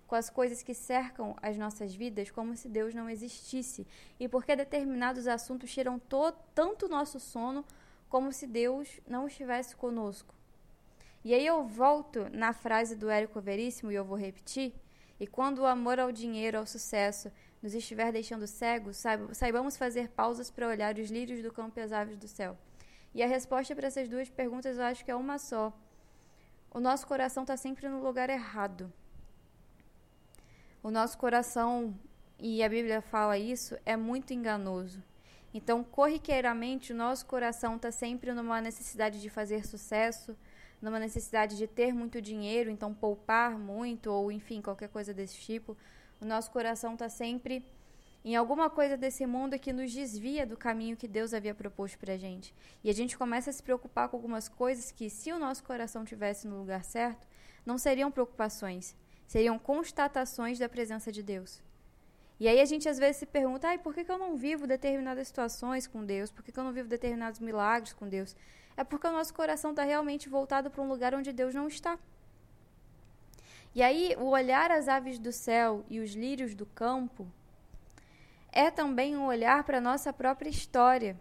com 0.07 0.15
as 0.15 0.29
coisas 0.31 0.63
que 0.63 0.75
cercam 0.75 1.35
as 1.43 1.57
nossas 1.57 1.95
vidas 1.95 2.31
como 2.31 2.57
se 2.57 2.69
Deus 2.69 2.95
não 2.95 3.09
existisse 3.09 3.87
e 4.21 4.29
por 4.29 4.45
que 4.45 4.55
determinados 4.55 5.27
assuntos 5.27 5.73
tiram 5.73 6.01
tanto 6.55 6.89
nosso 6.89 7.19
sono 7.19 7.65
como 8.09 8.33
se 8.33 8.47
Deus 8.47 9.01
não 9.07 9.27
estivesse 9.27 9.75
conosco. 9.75 10.35
E 11.25 11.33
aí 11.33 11.47
eu 11.47 11.67
volto 11.67 12.29
na 12.31 12.53
frase 12.53 12.95
do 12.95 13.09
Érico 13.09 13.41
Veríssimo 13.41 13.91
e 13.91 13.95
eu 13.95 14.05
vou 14.05 14.17
repetir. 14.17 14.75
E 15.19 15.27
quando 15.27 15.61
o 15.61 15.67
amor 15.67 15.99
ao 15.99 16.13
dinheiro, 16.13 16.59
ao 16.59 16.67
sucesso, 16.67 17.33
nos 17.65 17.73
estiver 17.73 18.13
deixando 18.13 18.47
cegos, 18.47 19.03
saibamos 19.33 19.75
fazer 19.75 20.11
pausas 20.11 20.51
para 20.51 20.69
olhar 20.69 20.99
os 20.99 21.11
lírios 21.11 21.43
do 21.43 21.51
campo 21.51 21.81
e 21.81 21.83
as 21.83 21.93
aves 21.93 22.19
do 22.19 22.29
céu. 22.29 22.59
E 23.15 23.23
a 23.23 23.27
resposta 23.27 23.75
para 23.75 23.87
essas 23.87 24.07
duas 24.07 24.29
perguntas 24.29 24.77
eu 24.77 24.85
acho 24.85 25.03
que 25.03 25.11
é 25.11 25.17
uma 25.17 25.39
só. 25.39 25.73
O 26.71 26.79
nosso 26.79 27.07
coração 27.07 27.43
está 27.43 27.57
sempre 27.57 27.89
no 27.89 28.03
lugar 28.03 28.29
errado. 28.29 28.93
O 30.83 30.91
nosso 30.91 31.17
coração, 31.17 31.99
e 32.39 32.63
a 32.63 32.69
Bíblia 32.69 33.01
fala 33.01 33.39
isso, 33.39 33.79
é 33.87 33.97
muito 33.97 34.35
enganoso. 34.35 35.03
Então, 35.55 35.83
corriqueiramente, 35.83 36.93
o 36.93 36.97
nosso 36.97 37.25
coração 37.25 37.77
está 37.77 37.91
sempre 37.91 38.31
numa 38.35 38.61
necessidade 38.61 39.23
de 39.23 39.31
fazer 39.31 39.65
sucesso, 39.67 40.37
numa 40.83 40.99
necessidade 40.99 41.57
de 41.57 41.67
ter 41.67 41.95
muito 41.95 42.21
dinheiro, 42.21 42.69
então 42.69 42.93
poupar 42.93 43.59
muito, 43.59 44.11
ou 44.11 44.31
enfim, 44.31 44.61
qualquer 44.61 44.91
coisa 44.91 45.15
desse 45.15 45.39
tipo. 45.39 45.75
O 46.21 46.25
nosso 46.25 46.51
coração 46.51 46.95
está 46.95 47.09
sempre 47.09 47.65
em 48.25 48.35
alguma 48.35 48.71
coisa 48.71 48.97
desse 48.97 49.27
mundo 49.27 49.59
que 49.59 49.73
nos 49.73 49.93
desvia 49.93 50.47
do 50.47 50.57
caminho 50.57 50.97
que 50.97 51.07
Deus 51.07 51.35
havia 51.35 51.55
proposto 51.55 51.99
para 51.99 52.15
a 52.15 52.17
gente. 52.17 52.55
E 52.83 52.89
a 52.89 52.95
gente 52.95 53.19
começa 53.19 53.51
a 53.51 53.53
se 53.53 53.63
preocupar 53.63 54.09
com 54.09 54.17
algumas 54.17 54.49
coisas 54.49 54.91
que, 54.91 55.11
se 55.11 55.31
o 55.31 55.39
nosso 55.39 55.63
coração 55.63 56.05
tivesse 56.05 56.49
no 56.49 56.59
lugar 56.59 56.83
certo, 56.85 57.27
não 57.67 57.77
seriam 57.77 58.11
preocupações, 58.11 58.97
seriam 59.27 59.59
constatações 59.59 60.59
da 60.59 60.69
presença 60.69 61.13
de 61.13 61.23
Deus. 61.23 61.63
E 62.41 62.49
aí 62.49 62.61
a 62.61 62.65
gente 62.65 62.89
às 62.89 62.99
vezes 62.99 63.19
se 63.19 63.27
pergunta, 63.27 63.69
ai, 63.69 63.79
por 63.79 63.95
que, 63.95 64.05
que 64.05 64.11
eu 64.11 64.19
não 64.19 64.37
vivo 64.37 64.67
determinadas 64.67 65.29
situações 65.29 65.87
com 65.87 66.05
Deus? 66.05 66.31
Por 66.31 66.43
que, 66.43 66.51
que 66.51 66.59
eu 66.59 66.65
não 66.65 66.73
vivo 66.73 66.89
determinados 66.89 67.39
milagres 67.41 67.93
com 67.93 68.09
Deus? 68.09 68.35
É 68.77 68.83
porque 68.83 69.07
o 69.07 69.13
nosso 69.13 69.33
coração 69.33 69.71
está 69.71 69.85
realmente 69.85 70.29
voltado 70.29 70.71
para 70.71 70.83
um 70.83 70.89
lugar 70.89 71.15
onde 71.15 71.33
Deus 71.33 71.55
não 71.55 71.69
está. 71.69 71.99
E 73.75 73.83
aí, 73.83 74.15
o 74.19 74.27
olhar 74.27 74.71
as 74.71 74.87
aves 74.87 75.19
do 75.19 75.33
céu 75.33 75.85
e 75.89 75.99
os 75.99 76.15
lírios 76.15 76.55
do 76.55 76.65
campo 76.65 77.27
é 78.53 78.71
também 78.71 79.17
um 79.17 79.27
olhar 79.27 79.65
para 79.65 79.79
a 79.79 79.81
nossa 79.81 80.13
própria 80.13 80.49
história. 80.49 81.19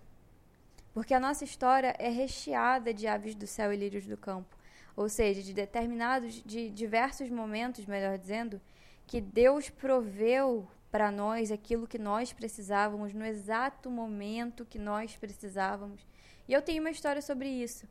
Porque 0.93 1.15
a 1.15 1.19
nossa 1.19 1.43
história 1.43 1.95
é 1.97 2.09
recheada 2.09 2.93
de 2.93 3.07
aves 3.07 3.33
do 3.33 3.47
céu 3.47 3.73
e 3.73 3.77
lírios 3.77 4.05
do 4.05 4.15
campo. 4.15 4.55
Ou 4.95 5.09
seja, 5.09 5.41
de 5.41 5.51
determinados, 5.51 6.43
de 6.45 6.69
diversos 6.69 7.27
momentos, 7.31 7.87
melhor 7.87 8.19
dizendo, 8.19 8.61
que 9.07 9.19
Deus 9.19 9.71
proveu 9.71 10.67
para 10.91 11.11
nós 11.11 11.51
aquilo 11.51 11.87
que 11.87 11.97
nós 11.97 12.31
precisávamos 12.31 13.15
no 13.15 13.25
exato 13.25 13.89
momento 13.89 14.63
que 14.63 14.77
nós 14.77 15.15
precisávamos. 15.15 16.05
E 16.47 16.53
eu 16.53 16.61
tenho 16.61 16.83
uma 16.83 16.91
história 16.91 17.21
sobre 17.21 17.49
isso. 17.49 17.87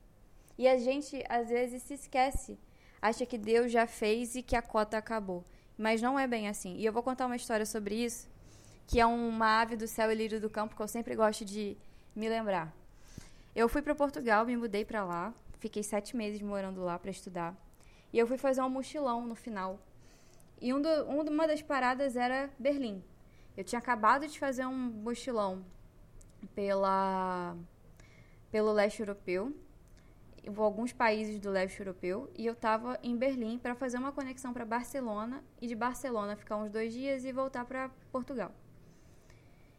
E 0.56 0.68
a 0.68 0.76
gente 0.76 1.24
às 1.28 1.48
vezes 1.48 1.82
se 1.82 1.94
esquece, 1.94 2.56
acha 3.02 3.26
que 3.26 3.36
Deus 3.36 3.70
já 3.70 3.86
fez 3.86 4.34
e 4.36 4.42
que 4.42 4.56
a 4.56 4.62
cota 4.62 4.96
acabou. 4.96 5.44
Mas 5.76 6.00
não 6.00 6.18
é 6.18 6.26
bem 6.26 6.48
assim. 6.48 6.76
E 6.76 6.86
eu 6.86 6.92
vou 6.92 7.02
contar 7.02 7.26
uma 7.26 7.36
história 7.36 7.66
sobre 7.66 7.96
isso, 7.96 8.30
que 8.86 9.00
é 9.00 9.04
uma 9.04 9.60
ave 9.60 9.76
do 9.76 9.86
céu 9.88 10.10
e 10.10 10.14
lírio 10.14 10.40
do 10.40 10.48
campo 10.48 10.76
que 10.76 10.82
eu 10.82 10.88
sempre 10.88 11.16
gosto 11.16 11.44
de 11.44 11.76
me 12.14 12.28
lembrar. 12.28 12.72
Eu 13.54 13.68
fui 13.68 13.82
para 13.82 13.94
Portugal, 13.94 14.46
me 14.46 14.56
mudei 14.56 14.84
para 14.84 15.04
lá, 15.04 15.34
fiquei 15.58 15.82
sete 15.82 16.16
meses 16.16 16.40
morando 16.40 16.82
lá 16.82 16.98
para 16.98 17.10
estudar. 17.10 17.54
E 18.12 18.18
eu 18.18 18.26
fui 18.26 18.38
fazer 18.38 18.62
um 18.62 18.70
mochilão 18.70 19.26
no 19.26 19.34
final 19.34 19.78
e 20.62 20.72
um 20.72 20.80
do, 20.80 20.88
um, 21.10 21.22
uma 21.22 21.48
das 21.48 21.60
paradas 21.60 22.14
era 22.14 22.48
Berlim. 22.56 23.02
Eu 23.56 23.64
tinha 23.64 23.80
acabado 23.80 24.28
de 24.28 24.38
fazer 24.38 24.64
um 24.64 24.72
mochilão 24.72 25.64
pela, 26.54 27.56
pelo 28.48 28.72
leste 28.72 29.00
europeu, 29.00 29.52
alguns 30.56 30.92
países 30.92 31.38
do 31.38 31.50
leste 31.50 31.78
europeu, 31.80 32.30
e 32.36 32.46
eu 32.46 32.52
estava 32.52 32.98
em 33.02 33.16
Berlim 33.16 33.58
para 33.58 33.74
fazer 33.74 33.98
uma 33.98 34.12
conexão 34.12 34.52
para 34.52 34.64
Barcelona 34.64 35.42
e 35.60 35.66
de 35.66 35.74
Barcelona 35.74 36.36
ficar 36.36 36.56
uns 36.56 36.70
dois 36.70 36.92
dias 36.92 37.24
e 37.24 37.32
voltar 37.32 37.64
para 37.64 37.90
Portugal. 38.10 38.52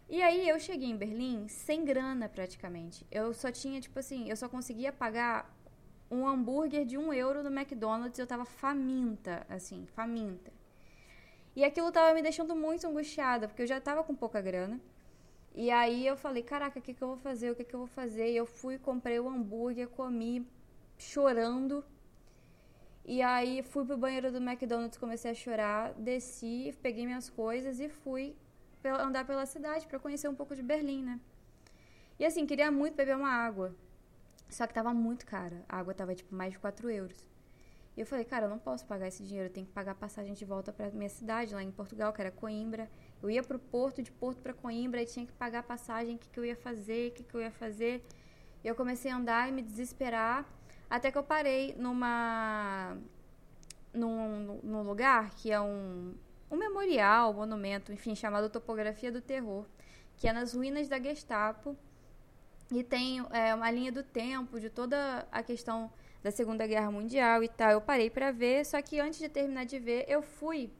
E 0.10 0.22
aí 0.22 0.48
eu 0.48 0.60
cheguei 0.60 0.90
em 0.90 0.96
Berlim 0.96 1.48
sem 1.48 1.84
grana 1.84 2.30
praticamente. 2.30 3.06
Eu 3.12 3.34
só 3.34 3.52
tinha, 3.52 3.82
tipo 3.82 3.98
assim, 3.98 4.30
eu 4.30 4.36
só 4.36 4.48
conseguia 4.48 4.92
pagar 4.92 5.52
um 6.12 6.28
hambúrguer 6.28 6.86
de 6.86 6.98
um 6.98 7.12
euro 7.12 7.42
no 7.42 7.50
McDonald's. 7.50 8.20
Eu 8.20 8.28
tava 8.28 8.46
faminta, 8.46 9.46
assim, 9.50 9.88
faminta. 9.88 10.52
E 11.56 11.64
aquilo 11.64 11.92
tava 11.92 12.14
me 12.14 12.22
deixando 12.22 12.56
muito 12.56 12.86
angustiada, 12.86 13.48
porque 13.48 13.64
eu 13.64 13.68
já 13.68 13.80
tava 13.82 14.04
com 14.04 14.16
pouca 14.16 14.42
grana. 14.42 14.80
E 15.56 15.70
aí 15.70 16.06
eu 16.06 16.18
falei, 16.18 16.44
caraca, 16.44 16.80
o 16.80 16.82
que, 16.82 16.94
que 16.94 17.02
eu 17.02 17.10
vou 17.10 17.18
fazer? 17.18 17.52
O 17.52 17.56
que, 17.56 17.64
que 17.64 17.74
eu 17.74 17.80
vou 17.80 17.88
fazer? 17.88 18.32
E 18.32 18.36
eu 18.36 18.46
fui, 18.46 18.78
comprei 18.78 19.20
o 19.20 19.30
hambúrguer, 19.30 19.88
comi 19.88 20.48
chorando. 21.04 21.84
E 23.06 23.22
aí 23.22 23.62
fui 23.62 23.86
pro 23.86 23.98
banheiro 23.98 24.32
do 24.32 24.38
McDonald's, 24.38 24.98
comecei 24.98 25.32
a 25.32 25.34
chorar, 25.34 25.94
desci, 25.94 26.74
peguei 26.82 27.06
minhas 27.06 27.30
coisas 27.30 27.80
e 27.80 27.90
fui 27.90 28.36
andar 28.86 29.26
pela 29.26 29.46
cidade 29.46 29.88
para 29.88 30.00
conhecer 30.00 30.28
um 30.28 30.36
pouco 30.36 30.56
de 30.56 30.62
Berlim, 30.62 31.04
né? 31.04 31.20
E 32.20 32.26
assim, 32.26 32.46
queria 32.46 32.72
muito 32.72 32.96
beber 32.96 33.16
uma 33.16 33.30
água. 33.30 33.76
Só 34.50 34.68
que 34.68 34.74
tava 34.74 34.94
muito 34.94 35.26
cara. 35.26 35.66
A 35.68 35.80
água 35.80 35.94
tava 35.94 36.14
tipo 36.14 36.34
mais 36.34 36.54
de 36.54 36.60
4 36.60 36.90
euros. 36.90 37.28
E 37.96 38.02
eu 38.02 38.06
falei, 38.06 38.26
cara, 38.26 38.46
eu 38.46 38.50
não 38.50 38.58
posso 38.58 38.86
pagar 38.86 39.08
esse 39.08 39.24
dinheiro, 39.24 39.50
eu 39.50 39.54
tenho 39.54 39.68
que 39.68 39.72
pagar 39.72 39.94
passagem 39.94 40.34
de 40.34 40.46
volta 40.46 40.74
para 40.74 40.90
minha 40.90 41.10
cidade, 41.10 41.54
lá 41.54 41.62
em 41.62 41.72
Portugal, 41.72 42.12
que 42.12 42.22
era 42.22 42.32
Coimbra. 42.32 42.90
Eu 43.22 43.30
ia 43.30 43.44
pro 43.44 43.60
Porto, 43.60 44.02
de 44.02 44.12
Porto 44.12 44.42
para 44.42 44.54
Coimbra, 44.54 45.02
e 45.02 45.06
tinha 45.06 45.26
que 45.26 45.32
pagar 45.34 45.62
passagem, 45.64 46.16
o 46.16 46.20
que, 46.20 46.28
que 46.30 46.40
eu 46.40 46.46
ia 46.46 46.56
fazer, 46.56 47.12
o 47.12 47.14
que, 47.14 47.24
que 47.24 47.36
eu 47.36 47.42
ia 47.42 47.52
fazer. 47.52 48.04
E 48.64 48.68
eu 48.68 48.74
comecei 48.74 49.12
a 49.12 49.16
andar 49.16 49.48
e 49.48 49.52
me 49.52 49.62
desesperar, 49.62 50.44
até 50.94 51.12
que 51.12 51.18
eu 51.18 51.24
parei 51.24 51.74
numa 51.76 52.96
num, 53.92 54.60
num 54.62 54.84
lugar 54.84 55.32
que 55.32 55.52
é 55.52 55.60
um, 55.60 56.14
um 56.52 56.56
memorial, 56.56 57.32
um 57.32 57.34
monumento, 57.34 57.92
enfim, 57.92 58.14
chamado 58.14 58.48
Topografia 58.48 59.12
do 59.12 59.20
Terror, 59.20 59.66
que 60.16 60.28
é 60.28 60.32
nas 60.32 60.54
ruínas 60.54 60.88
da 60.88 61.00
Gestapo. 61.00 61.76
E 62.72 62.84
tem 62.84 63.26
é, 63.32 63.56
uma 63.56 63.72
linha 63.72 63.92
do 63.92 64.04
tempo 64.04 64.60
de 64.60 64.70
toda 64.70 65.28
a 65.32 65.42
questão 65.42 65.92
da 66.22 66.30
Segunda 66.30 66.68
Guerra 66.68 66.92
Mundial 66.92 67.44
e 67.44 67.48
tal. 67.48 67.72
Eu 67.72 67.82
parei 67.82 68.12
para 68.12 68.32
ver, 68.32 68.64
só 68.64 68.80
que 68.80 69.00
antes 69.00 69.18
de 69.18 69.28
terminar 69.28 69.66
de 69.66 69.80
ver, 69.80 70.06
eu 70.08 70.22
fui, 70.22 70.72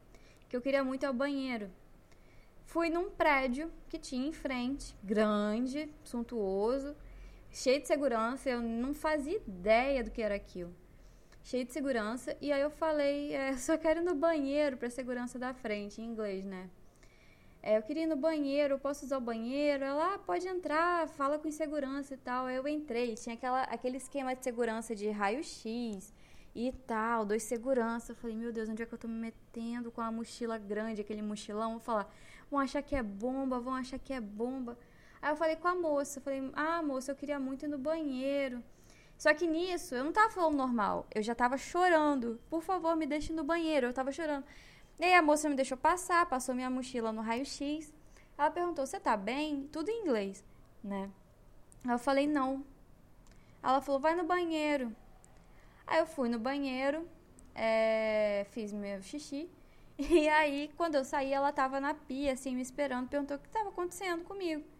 que 0.48 0.56
eu 0.56 0.60
queria 0.60 0.84
muito 0.84 1.04
ao 1.04 1.12
banheiro. 1.12 1.68
Fui 2.66 2.88
num 2.88 3.10
prédio 3.10 3.68
que 3.88 3.98
tinha 3.98 4.28
em 4.28 4.32
frente, 4.32 4.94
grande, 5.02 5.90
suntuoso, 6.04 6.94
cheio 7.54 7.80
de 7.80 7.86
segurança. 7.86 8.50
Eu 8.50 8.60
não 8.60 8.92
fazia 8.92 9.36
ideia 9.36 10.02
do 10.02 10.10
que 10.10 10.20
era 10.20 10.34
aquilo. 10.34 10.74
Cheio 11.42 11.64
de 11.64 11.72
segurança. 11.72 12.36
E 12.40 12.52
aí 12.52 12.60
eu 12.60 12.70
falei, 12.70 13.34
é, 13.34 13.56
só 13.56 13.78
quero 13.78 14.00
ir 14.00 14.04
no 14.04 14.14
banheiro 14.14 14.76
para 14.76 14.90
segurança 14.90 15.38
da 15.38 15.54
frente, 15.54 16.00
em 16.00 16.06
inglês, 16.06 16.44
né? 16.44 16.68
É, 17.62 17.78
eu 17.78 17.82
queria 17.82 18.02
ir 18.02 18.06
no 18.06 18.16
banheiro, 18.16 18.74
eu 18.74 18.78
posso 18.78 19.06
usar 19.06 19.16
o 19.16 19.20
banheiro? 19.22 19.84
Ela, 19.84 20.14
ah, 20.14 20.18
pode 20.18 20.46
entrar, 20.46 21.08
fala 21.08 21.38
com 21.38 21.50
segurança 21.50 22.12
e 22.12 22.16
tal. 22.16 22.46
Aí 22.46 22.56
eu 22.56 22.68
entrei, 22.68 23.14
tinha 23.14 23.34
aquela, 23.34 23.62
aquele 23.62 23.96
esquema 23.96 24.34
de 24.34 24.44
segurança 24.44 24.94
de 24.94 25.08
raio-x 25.08 26.12
e 26.54 26.72
tal, 26.86 27.24
dois 27.24 27.42
segurança. 27.42 28.12
Eu 28.12 28.16
falei, 28.16 28.36
meu 28.36 28.52
Deus, 28.52 28.68
onde 28.68 28.82
é 28.82 28.86
que 28.86 28.92
eu 28.92 28.98
tô 28.98 29.08
me 29.08 29.14
metendo 29.14 29.90
com 29.90 30.02
a 30.02 30.12
mochila 30.12 30.58
grande, 30.58 31.00
aquele 31.00 31.22
mochilão? 31.22 31.72
Vou 31.72 31.80
falar, 31.80 32.06
vão 32.50 32.60
achar 32.60 32.82
que 32.82 32.94
é 32.94 33.02
bomba, 33.02 33.58
vão 33.58 33.74
achar 33.74 33.98
que 33.98 34.12
é 34.12 34.20
bomba. 34.20 34.76
Aí 35.24 35.30
eu 35.30 35.36
falei 35.36 35.56
com 35.56 35.66
a 35.66 35.74
moça, 35.74 36.18
eu 36.18 36.22
falei, 36.22 36.50
ah, 36.52 36.82
moça, 36.82 37.10
eu 37.10 37.16
queria 37.16 37.40
muito 37.40 37.64
ir 37.64 37.68
no 37.68 37.78
banheiro. 37.78 38.62
Só 39.16 39.32
que 39.32 39.46
nisso, 39.46 39.94
eu 39.94 40.04
não 40.04 40.12
tava 40.12 40.30
falando 40.30 40.54
normal, 40.54 41.06
eu 41.14 41.22
já 41.22 41.34
tava 41.34 41.56
chorando. 41.56 42.38
Por 42.50 42.62
favor, 42.62 42.94
me 42.94 43.06
deixe 43.06 43.32
no 43.32 43.42
banheiro. 43.42 43.86
Eu 43.86 43.94
tava 43.94 44.12
chorando. 44.12 44.44
E 45.00 45.04
aí 45.04 45.14
a 45.14 45.22
moça 45.22 45.48
me 45.48 45.54
deixou 45.54 45.78
passar, 45.78 46.26
passou 46.26 46.54
minha 46.54 46.68
mochila 46.68 47.10
no 47.10 47.22
raio-x. 47.22 47.90
Ela 48.36 48.50
perguntou: 48.50 48.84
Você 48.84 49.00
tá 49.00 49.16
bem? 49.16 49.66
Tudo 49.72 49.88
em 49.88 50.02
inglês, 50.02 50.44
né? 50.82 51.08
Eu 51.88 51.98
falei: 51.98 52.26
Não. 52.26 52.62
Ela 53.62 53.80
falou: 53.80 53.98
Vai 53.98 54.14
no 54.14 54.24
banheiro. 54.24 54.94
Aí 55.86 56.00
eu 56.00 56.06
fui 56.06 56.28
no 56.28 56.38
banheiro, 56.38 57.08
é, 57.54 58.46
fiz 58.50 58.74
meu 58.74 59.00
xixi. 59.02 59.48
E 59.96 60.28
aí, 60.28 60.70
quando 60.76 60.96
eu 60.96 61.04
saí, 61.04 61.32
ela 61.32 61.52
tava 61.52 61.80
na 61.80 61.94
pia, 61.94 62.32
assim, 62.32 62.54
me 62.54 62.60
esperando, 62.62 63.08
perguntou 63.08 63.36
o 63.36 63.40
que 63.40 63.46
estava 63.46 63.70
acontecendo 63.70 64.24
comigo. 64.24 64.73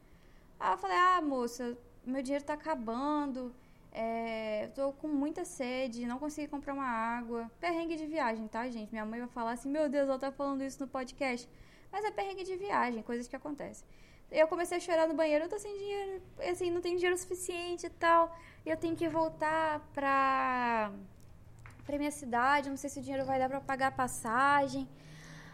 Aí 0.58 0.72
eu 0.72 0.78
falei: 0.78 0.96
Ah, 0.96 1.20
moça, 1.22 1.76
meu 2.04 2.22
dinheiro 2.22 2.44
tá 2.44 2.54
acabando. 2.54 3.54
É, 3.92 4.70
tô 4.74 4.92
com 4.92 5.06
muita 5.06 5.44
sede, 5.44 6.04
não 6.06 6.18
consegui 6.18 6.48
comprar 6.48 6.74
uma 6.74 6.84
água. 6.84 7.50
Perrengue 7.60 7.96
de 7.96 8.06
viagem, 8.06 8.48
tá, 8.48 8.68
gente? 8.68 8.90
Minha 8.90 9.04
mãe 9.06 9.20
vai 9.20 9.28
falar 9.28 9.52
assim: 9.52 9.70
Meu 9.70 9.88
Deus, 9.88 10.08
ela 10.08 10.18
tá 10.18 10.32
falando 10.32 10.62
isso 10.62 10.80
no 10.80 10.88
podcast. 10.88 11.48
Mas 11.92 12.04
é 12.04 12.10
perrengue 12.10 12.42
de 12.42 12.56
viagem, 12.56 13.02
coisas 13.02 13.28
que 13.28 13.36
acontecem. 13.36 13.86
Eu 14.30 14.48
comecei 14.48 14.78
a 14.78 14.80
chorar 14.80 15.06
no 15.06 15.14
banheiro, 15.14 15.44
eu 15.44 15.48
tô 15.48 15.58
sem 15.58 15.72
dinheiro, 15.78 16.22
assim, 16.50 16.68
não 16.70 16.80
tenho 16.80 16.96
dinheiro 16.96 17.16
suficiente 17.16 17.86
e 17.86 17.90
tal. 17.90 18.36
E 18.66 18.70
eu 18.70 18.76
tenho 18.76 18.96
que 18.96 19.08
voltar 19.08 19.78
pra, 19.92 20.90
pra 21.86 21.98
minha 21.98 22.10
cidade, 22.10 22.68
não 22.68 22.76
sei 22.76 22.90
se 22.90 22.98
o 22.98 23.02
dinheiro 23.02 23.24
vai 23.24 23.38
dar 23.38 23.48
pra 23.48 23.60
pagar 23.60 23.88
a 23.88 23.92
passagem. 23.92 24.88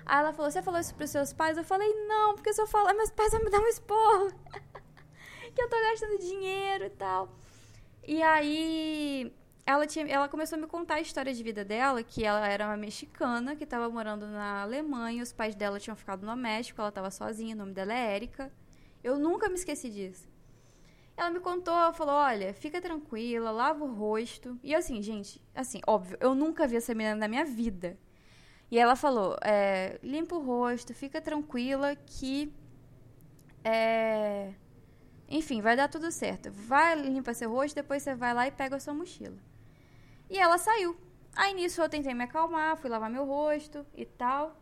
Aí 0.07 0.19
ela 0.19 0.33
falou: 0.33 0.51
Você 0.51 0.63
falou 0.63 0.81
isso 0.81 0.95
pros 0.95 1.11
seus 1.11 1.33
pais? 1.33 1.59
Eu 1.59 1.65
falei: 1.65 1.93
Não, 2.07 2.35
porque 2.35 2.53
se 2.55 2.63
eu 2.63 2.67
falar, 2.67 2.95
meus 2.95 3.11
pais 3.11 3.33
vão 3.33 3.45
me 3.45 3.51
dar 3.51 3.61
um 3.61 3.67
esporro. 3.67 4.33
que 5.55 5.63
eu 5.63 5.69
tô 5.69 5.77
gastando 5.77 6.19
dinheiro 6.19 6.85
e 6.85 6.91
tal. 6.91 7.35
E 8.07 8.23
aí 8.23 9.33
ela, 9.67 9.87
tinha, 9.87 10.07
ela 10.07 10.29
começou 10.29 10.59
a 10.59 10.61
me 10.61 10.67
contar 10.67 10.95
a 10.97 11.01
história 11.01 11.33
de 11.33 11.43
vida 11.43 11.65
dela, 11.65 12.03
que 12.03 12.25
ela 12.25 12.47
era 12.49 12.67
uma 12.67 12.77
mexicana 12.77 13.55
que 13.55 13.65
estava 13.65 13.89
morando 13.89 14.27
na 14.27 14.63
Alemanha, 14.63 15.23
os 15.23 15.33
pais 15.33 15.55
dela 15.55 15.79
tinham 15.79 15.97
ficado 15.97 16.27
no 16.27 16.37
México, 16.37 16.81
ela 16.81 16.89
estava 16.89 17.11
sozinha, 17.11 17.55
o 17.55 17.59
nome 17.59 17.73
dela 17.73 17.93
é 17.93 18.15
Érica. 18.15 18.53
Eu 19.03 19.19
nunca 19.19 19.49
me 19.49 19.55
esqueci 19.55 19.89
disso. 19.91 20.29
Ela 21.17 21.31
me 21.31 21.41
contou, 21.41 21.93
falou: 21.93 22.15
"Olha, 22.15 22.55
fica 22.55 22.81
tranquila, 22.81 23.51
lava 23.51 23.85
o 23.85 23.93
rosto". 23.95 24.59
E 24.63 24.75
assim, 24.75 25.03
gente, 25.03 25.41
assim, 25.55 25.81
óbvio, 25.87 26.17
eu 26.21 26.35
nunca 26.35 26.67
vi 26.67 26.77
essa 26.77 26.95
menina 26.95 27.15
na 27.17 27.29
minha 27.29 27.45
vida. 27.45 27.99
E 28.71 28.79
ela 28.79 28.97
falou: 28.97 29.37
é, 29.43 29.99
limpa 30.03 30.35
o 30.37 30.41
rosto, 30.41 30.95
fica 30.95 31.21
tranquila 31.21 31.95
que 31.97 32.53
é, 33.65 34.55
enfim, 35.31 35.63
vai 35.63 35.77
dar 35.77 35.89
tudo 35.89 36.11
certo. 36.11 36.51
Vai 36.51 36.97
limpar 36.97 37.35
seu 37.35 37.51
rosto, 37.51 37.77
depois 37.77 38.03
você 38.03 38.15
vai 38.17 38.35
lá 38.35 38.49
e 38.49 38.51
pega 38.51 38.77
a 38.77 38.81
sua 38.81 38.93
mochila. 38.93 39.39
E 40.29 40.37
ela 40.37 40.59
saiu. 40.59 40.97
Aí 41.37 41.55
nisso 41.55 41.81
eu 41.81 41.89
tentei 41.89 42.13
me 42.13 42.25
acalmar, 42.25 42.77
fui 42.77 42.91
lavar 42.91 43.09
meu 43.09 43.25
rosto 43.25 43.87
e 43.95 44.05
tal. 44.05 44.57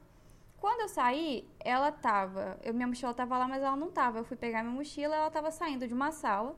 Quando 0.58 0.82
eu 0.82 0.88
saí, 0.88 1.48
ela 1.60 1.90
tava. 1.90 2.58
Eu, 2.62 2.74
minha 2.74 2.86
mochila 2.86 3.14
tava 3.14 3.38
lá, 3.38 3.48
mas 3.48 3.62
ela 3.62 3.76
não 3.76 3.90
tava. 3.90 4.18
Eu 4.18 4.24
fui 4.24 4.36
pegar 4.36 4.62
minha 4.62 4.74
mochila 4.74 5.16
ela 5.16 5.30
tava 5.30 5.50
saindo 5.50 5.88
de 5.88 5.94
uma 5.94 6.12
sala 6.12 6.54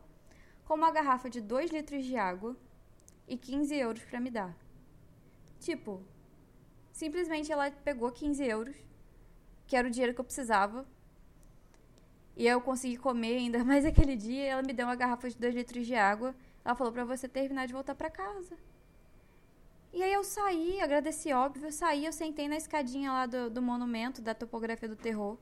com 0.64 0.74
uma 0.74 0.90
garrafa 0.90 1.30
de 1.30 1.40
2 1.40 1.70
litros 1.70 2.04
de 2.04 2.16
água 2.16 2.56
e 3.28 3.36
15 3.36 3.76
euros 3.76 4.04
para 4.04 4.18
me 4.18 4.30
dar. 4.30 4.56
Tipo, 5.60 6.02
simplesmente 6.92 7.52
ela 7.52 7.70
pegou 7.70 8.10
15 8.10 8.44
euros, 8.44 8.76
que 9.66 9.76
era 9.76 9.86
o 9.86 9.90
dinheiro 9.90 10.14
que 10.14 10.20
eu 10.20 10.24
precisava, 10.24 10.86
e 12.36 12.46
eu 12.46 12.60
consegui 12.60 12.96
comer 12.96 13.36
ainda 13.36 13.62
mais 13.64 13.84
aquele 13.84 14.16
dia. 14.16 14.44
Ela 14.44 14.62
me 14.62 14.72
deu 14.72 14.86
uma 14.86 14.96
garrafa 14.96 15.28
de 15.28 15.36
2 15.36 15.54
litros 15.54 15.86
de 15.86 15.94
água. 15.94 16.34
Ela 16.64 16.74
falou 16.74 16.92
para 16.92 17.04
você 17.04 17.28
terminar 17.28 17.66
de 17.66 17.72
voltar 17.72 17.94
para 17.94 18.10
casa. 18.10 18.56
E 19.92 20.02
aí 20.02 20.12
eu 20.12 20.22
saí, 20.22 20.80
agradeci, 20.80 21.32
óbvio, 21.32 21.66
eu 21.66 21.72
saí, 21.72 22.06
eu 22.06 22.12
sentei 22.12 22.48
na 22.48 22.56
escadinha 22.56 23.10
lá 23.10 23.26
do, 23.26 23.50
do 23.50 23.60
monumento, 23.60 24.22
da 24.22 24.32
topografia 24.32 24.88
do 24.88 24.94
terror. 24.94 25.36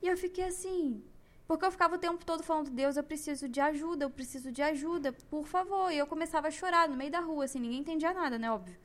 E 0.00 0.06
eu 0.06 0.16
fiquei 0.16 0.44
assim, 0.44 1.02
porque 1.46 1.64
eu 1.64 1.72
ficava 1.72 1.96
o 1.96 1.98
tempo 1.98 2.24
todo 2.24 2.44
falando, 2.44 2.70
Deus, 2.70 2.96
eu 2.96 3.02
preciso 3.02 3.48
de 3.48 3.60
ajuda, 3.60 4.04
eu 4.04 4.10
preciso 4.10 4.52
de 4.52 4.62
ajuda, 4.62 5.12
por 5.28 5.46
favor. 5.46 5.90
E 5.90 5.98
eu 5.98 6.06
começava 6.06 6.46
a 6.46 6.50
chorar 6.52 6.88
no 6.88 6.96
meio 6.96 7.10
da 7.10 7.20
rua, 7.20 7.46
assim, 7.46 7.58
ninguém 7.58 7.80
entendia 7.80 8.14
nada, 8.14 8.38
né, 8.38 8.48
óbvio. 8.50 8.76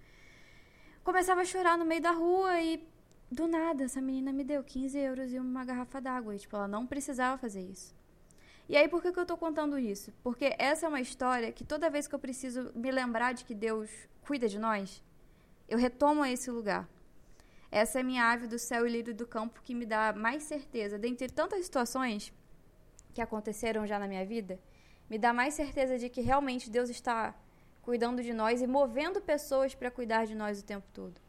Começava 1.04 1.42
a 1.42 1.46
chorar 1.46 1.78
no 1.78 1.86
meio 1.86 2.02
da 2.02 2.12
rua 2.12 2.60
e 2.62 2.84
do 3.34 3.48
nada 3.48 3.84
essa 3.84 4.02
menina 4.02 4.32
me 4.32 4.44
deu 4.44 4.64
15 4.64 4.98
euros 4.98 5.34
e 5.34 5.40
uma 5.40 5.66
garrafa 5.66 6.00
d'água. 6.00 6.38
Tipo, 6.38 6.56
ela 6.56 6.68
não 6.68 6.86
precisava 6.88 7.38
fazer 7.38 7.62
isso. 7.62 7.96
E 8.70 8.78
aí, 8.78 8.88
por 8.88 9.02
que, 9.02 9.12
que 9.12 9.20
eu 9.20 9.26
tô 9.26 9.36
contando 9.36 9.78
isso? 9.78 10.14
Porque 10.24 10.56
essa 10.58 10.86
é 10.86 10.90
uma 10.90 11.02
história 11.02 11.52
que 11.52 11.66
toda 11.66 11.90
vez 11.90 12.08
que 12.08 12.16
eu 12.16 12.20
preciso 12.20 12.72
me 12.74 12.92
lembrar 12.92 13.34
de 13.34 13.44
que 13.44 13.54
Deus 13.54 13.90
cuida 14.26 14.48
de 14.48 14.58
nós, 14.58 15.04
eu 15.68 15.78
retomo 15.78 16.24
a 16.24 16.32
esse 16.32 16.50
lugar. 16.50 16.88
Essa 17.70 18.00
é 18.00 18.04
minha 18.04 18.32
ave 18.32 18.48
do 18.48 18.58
céu 18.60 18.86
e 18.88 18.92
lírio 18.92 19.14
do 19.14 19.28
campo 19.28 19.62
que 19.64 19.74
me 19.74 19.86
dá 19.86 20.14
mais 20.14 20.44
certeza, 20.44 20.98
dentre 20.98 21.28
tantas 21.28 21.66
situações 21.66 22.32
que 23.14 23.22
aconteceram 23.22 23.86
já 23.86 24.00
na 24.00 24.08
minha 24.08 24.26
vida, 24.26 24.60
me 25.10 25.18
dá 25.18 25.34
mais 25.34 25.56
certeza 25.56 25.98
de 25.98 26.08
que 26.08 26.22
realmente 26.22 26.70
Deus 26.70 26.90
está 26.90 27.36
cuidando 27.82 28.24
de 28.24 28.34
nós 28.34 28.62
e 28.62 28.68
movendo 28.68 29.22
pessoas 29.22 29.76
para 29.76 29.92
cuidar 29.92 30.26
de 30.26 30.36
nós 30.36 30.60
o 30.60 30.64
tempo 30.64 30.88
todo. 30.94 31.20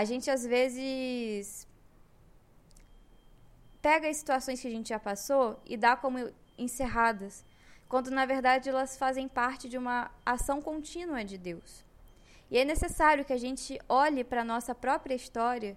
A 0.00 0.04
gente 0.04 0.30
às 0.30 0.46
vezes 0.46 1.66
pega 3.82 4.08
as 4.08 4.18
situações 4.18 4.60
que 4.60 4.68
a 4.68 4.70
gente 4.70 4.90
já 4.90 5.00
passou 5.00 5.60
e 5.66 5.76
dá 5.76 5.96
como 5.96 6.32
encerradas, 6.56 7.44
quando 7.88 8.08
na 8.08 8.24
verdade 8.24 8.68
elas 8.68 8.96
fazem 8.96 9.26
parte 9.26 9.68
de 9.68 9.76
uma 9.76 10.08
ação 10.24 10.62
contínua 10.62 11.24
de 11.24 11.36
Deus. 11.36 11.84
E 12.48 12.58
é 12.58 12.64
necessário 12.64 13.24
que 13.24 13.32
a 13.32 13.42
gente 13.46 13.76
olhe 13.88 14.22
para 14.22 14.42
a 14.42 14.50
nossa 14.52 14.72
própria 14.72 15.16
história, 15.16 15.76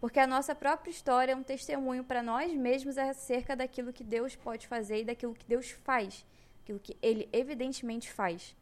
porque 0.00 0.18
a 0.18 0.26
nossa 0.26 0.54
própria 0.54 0.90
história 0.90 1.32
é 1.32 1.36
um 1.36 1.42
testemunho 1.42 2.04
para 2.04 2.22
nós 2.22 2.50
mesmos 2.54 2.96
acerca 2.96 3.54
daquilo 3.54 3.92
que 3.92 4.02
Deus 4.02 4.34
pode 4.34 4.66
fazer 4.66 5.02
e 5.02 5.04
daquilo 5.04 5.34
que 5.34 5.46
Deus 5.46 5.68
faz, 5.88 6.24
aquilo 6.62 6.80
que 6.80 6.96
Ele 7.02 7.28
evidentemente 7.34 8.10
faz. 8.10 8.56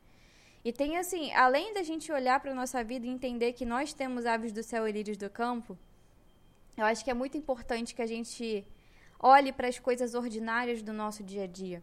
E 0.67 0.73
tem 0.73 0.97
assim, 0.97 1.33
além 1.33 1.73
da 1.73 1.85
gente 1.85 2.11
olhar 2.11 2.41
para 2.41 2.53
nossa 2.53 2.83
vida 2.83 3.07
e 3.07 3.09
entender 3.09 3.53
que 3.53 3.65
nós 3.65 3.93
temos 3.93 4.27
aves 4.27 4.51
do 4.51 4.65
céu 4.65 4.89
e 4.89 4.91
lírios 4.91 5.17
do 5.17 5.31
campo, 5.31 5.79
eu 6.77 6.85
acho 6.85 7.05
que 7.05 7.11
é 7.13 7.15
muito 7.15 7.39
importante 7.39 7.95
que 7.95 8.03
a 8.03 8.07
gente 8.15 8.67
olhe 9.21 9.53
para 9.53 9.69
as 9.69 9.79
coisas 9.79 10.13
ordinárias 10.15 10.83
do 10.83 10.93
nosso 10.93 11.23
dia 11.23 11.45
a 11.45 11.47
dia. 11.47 11.81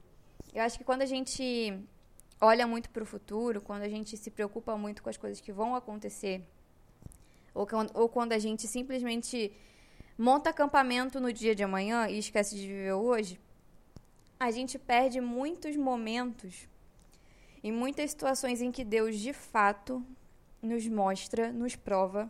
Eu 0.54 0.64
acho 0.64 0.78
que 0.78 0.84
quando 0.84 1.02
a 1.02 1.06
gente 1.06 1.80
olha 2.42 2.68
muito 2.68 2.90
para 2.90 3.04
o 3.04 3.06
futuro, 3.06 3.62
quando 3.62 3.84
a 3.84 3.88
gente 3.88 4.18
se 4.18 4.30
preocupa 4.30 4.76
muito 4.76 5.02
com 5.02 5.10
as 5.10 5.16
coisas 5.16 5.40
que 5.40 5.54
vão 5.54 5.74
acontecer, 5.76 6.46
ou, 7.56 7.66
ou 7.94 8.10
quando 8.10 8.34
a 8.34 8.38
gente 8.38 8.68
simplesmente 8.68 9.54
monta 10.18 10.50
acampamento 10.50 11.22
no 11.22 11.32
dia 11.32 11.56
de 11.56 11.64
amanhã 11.64 12.10
e 12.10 12.18
esquece 12.18 12.58
de 12.58 12.68
viver 12.68 12.92
hoje, 12.92 13.40
a 14.38 14.52
gente 14.52 14.78
perde 14.78 15.22
muitos 15.22 15.78
momentos 15.78 16.68
e 17.64 17.72
muitas 17.72 18.12
situações 18.12 18.62
em 18.62 18.72
que 18.72 18.84
Deus 18.84 19.18
de 19.18 19.34
fato 19.34 20.06
nos 20.62 20.88
mostra, 20.88 21.52
nos 21.52 21.76
prova 21.76 22.30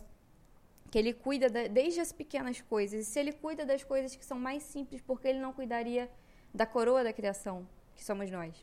que 0.94 1.00
ele 1.00 1.12
cuida 1.12 1.50
da, 1.50 1.66
desde 1.66 2.00
as 2.00 2.12
pequenas 2.12 2.62
coisas. 2.62 3.02
E 3.02 3.12
se 3.12 3.20
ele 3.20 3.34
cuida 3.34 3.66
das 3.66 3.84
coisas 3.84 4.16
que 4.16 4.24
são 4.24 4.38
mais 4.38 4.62
simples, 4.62 5.02
porque 5.02 5.28
ele 5.28 5.40
não 5.40 5.52
cuidaria 5.52 6.08
da 6.54 6.68
coroa 6.68 7.04
da 7.04 7.12
criação, 7.12 7.68
que 7.96 8.06
somos 8.06 8.30
nós? 8.30 8.54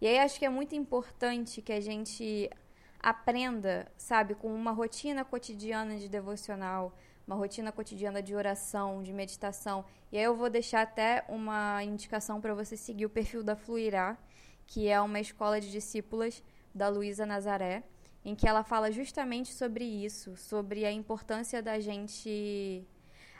E 0.00 0.08
aí 0.08 0.18
acho 0.18 0.36
que 0.36 0.44
é 0.44 0.48
muito 0.48 0.74
importante 0.74 1.62
que 1.62 1.72
a 1.72 1.80
gente 1.80 2.50
aprenda, 2.98 3.86
sabe, 3.96 4.34
com 4.34 4.52
uma 4.52 4.72
rotina 4.72 5.24
cotidiana 5.24 5.96
de 5.96 6.08
devocional, 6.08 6.92
uma 7.24 7.36
rotina 7.36 7.70
cotidiana 7.70 8.20
de 8.20 8.34
oração, 8.34 9.00
de 9.00 9.12
meditação. 9.12 9.84
E 10.10 10.18
aí 10.18 10.24
eu 10.24 10.34
vou 10.34 10.50
deixar 10.50 10.82
até 10.82 11.24
uma 11.28 11.84
indicação 11.84 12.40
para 12.40 12.52
você 12.52 12.76
seguir 12.76 13.06
o 13.06 13.10
perfil 13.10 13.44
da 13.44 13.54
Fluirá, 13.54 14.18
que 14.68 14.86
é 14.86 15.00
uma 15.00 15.18
escola 15.18 15.60
de 15.60 15.70
discípulas 15.70 16.42
da 16.74 16.88
Luísa 16.88 17.24
Nazaré, 17.24 17.82
em 18.22 18.34
que 18.34 18.46
ela 18.46 18.62
fala 18.62 18.92
justamente 18.92 19.52
sobre 19.52 19.82
isso, 19.82 20.36
sobre 20.36 20.84
a 20.84 20.92
importância 20.92 21.62
da 21.62 21.80
gente 21.80 22.86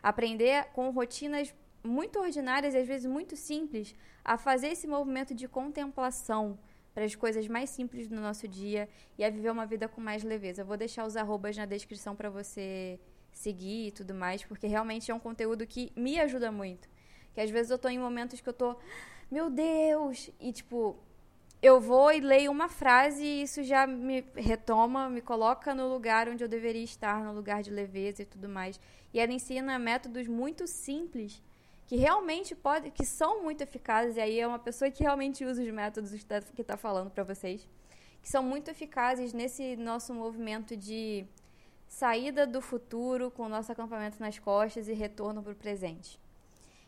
aprender 0.03 0.65
com 0.73 0.91
rotinas 0.91 1.55
muito 1.85 2.19
ordinárias 2.19 2.75
e 2.75 2.79
às 2.79 2.89
vezes 2.89 3.07
muito 3.07 3.37
simples 3.37 3.95
a 4.25 4.39
fazer 4.39 4.69
esse 4.69 4.87
movimento 4.87 5.35
de 5.35 5.47
contemplação 5.47 6.59
para 6.95 7.05
as 7.05 7.15
coisas 7.15 7.47
mais 7.47 7.69
simples 7.69 8.09
do 8.09 8.17
nosso 8.17 8.49
dia 8.49 8.89
e 9.19 9.23
a 9.23 9.29
viver 9.29 9.51
uma 9.51 9.67
vida 9.67 9.87
com 9.87 10.01
mais 10.01 10.25
leveza. 10.25 10.63
Eu 10.63 10.67
vou 10.67 10.79
deixar 10.79 11.05
os 11.07 11.15
arrobas 11.15 11.57
na 11.59 11.67
descrição 11.67 12.17
para 12.17 12.31
você 12.31 12.99
seguir 13.31 13.89
e 13.89 13.93
tudo 13.93 14.15
mais, 14.15 14.43
porque 14.45 14.67
realmente 14.67 15.11
é 15.11 15.15
um 15.15 15.21
conteúdo 15.21 15.67
que 15.67 15.93
me 15.95 16.19
ajuda 16.19 16.51
muito. 16.51 16.89
Que 17.35 17.41
às 17.43 17.51
vezes 17.51 17.71
eu 17.71 17.79
tô 17.79 17.89
em 17.89 17.99
momentos 17.99 18.41
que 18.41 18.49
eu 18.49 18.55
tô, 18.55 18.77
meu 19.31 19.51
Deus, 19.51 20.31
e 20.41 20.53
tipo, 20.53 20.99
eu 21.61 21.81
vou 21.81 22.13
e 22.13 22.21
leio 22.21 22.53
uma 22.53 22.69
frase 22.69 23.25
e 23.25 23.43
isso 23.43 23.63
já 23.65 23.87
me 23.87 24.25
retoma, 24.37 25.11
me 25.11 25.21
coloca 25.21 25.75
no 25.75 25.89
lugar 25.89 26.29
onde 26.29 26.45
eu 26.45 26.49
deveria 26.49 26.85
estar, 26.85 27.25
no 27.25 27.33
lugar 27.33 27.63
de 27.63 27.71
leveza 27.71 28.23
e 28.23 28.27
tudo 28.27 28.49
mais. 28.49 28.79
E 29.13 29.19
ela 29.19 29.33
ensina 29.33 29.79
métodos 29.79 30.29
muito 30.29 30.67
simples 30.67 31.43
que 31.89 31.97
realmente 31.97 32.55
pode, 32.55 32.91
que 32.91 33.05
são 33.05 33.43
muito 33.43 33.63
eficazes, 33.63 34.17
e 34.17 34.21
aí 34.21 34.39
é 34.39 34.47
uma 34.47 34.59
pessoa 34.59 34.91
que 34.91 35.03
realmente 35.03 35.45
usa 35.45 35.63
os 35.63 35.71
métodos 35.71 36.13
que 36.55 36.61
está 36.61 36.77
falando 36.77 37.11
para 37.11 37.25
vocês, 37.25 37.67
que 38.23 38.29
são 38.29 38.43
muito 38.43 38.71
eficazes 38.71 39.33
nesse 39.33 39.75
nosso 39.75 40.13
movimento 40.13 40.77
de 40.77 41.25
saída 41.89 42.47
do 42.47 42.61
futuro 42.61 43.31
com 43.31 43.45
o 43.45 43.49
nosso 43.49 43.73
acampamento 43.73 44.21
nas 44.21 44.39
costas 44.39 44.87
e 44.87 44.93
retorno 44.93 45.43
para 45.43 45.53
o 45.53 45.57
presente. 45.57 46.21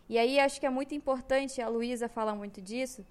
E 0.06 0.18
aí 0.18 0.38
acho 0.38 0.60
que 0.60 0.66
é 0.66 0.70
muito 0.70 0.94
importante, 0.94 1.62
a 1.62 1.68
Luísa 1.68 2.06
fala 2.06 2.34
muito 2.34 2.60
disso, 2.60 3.04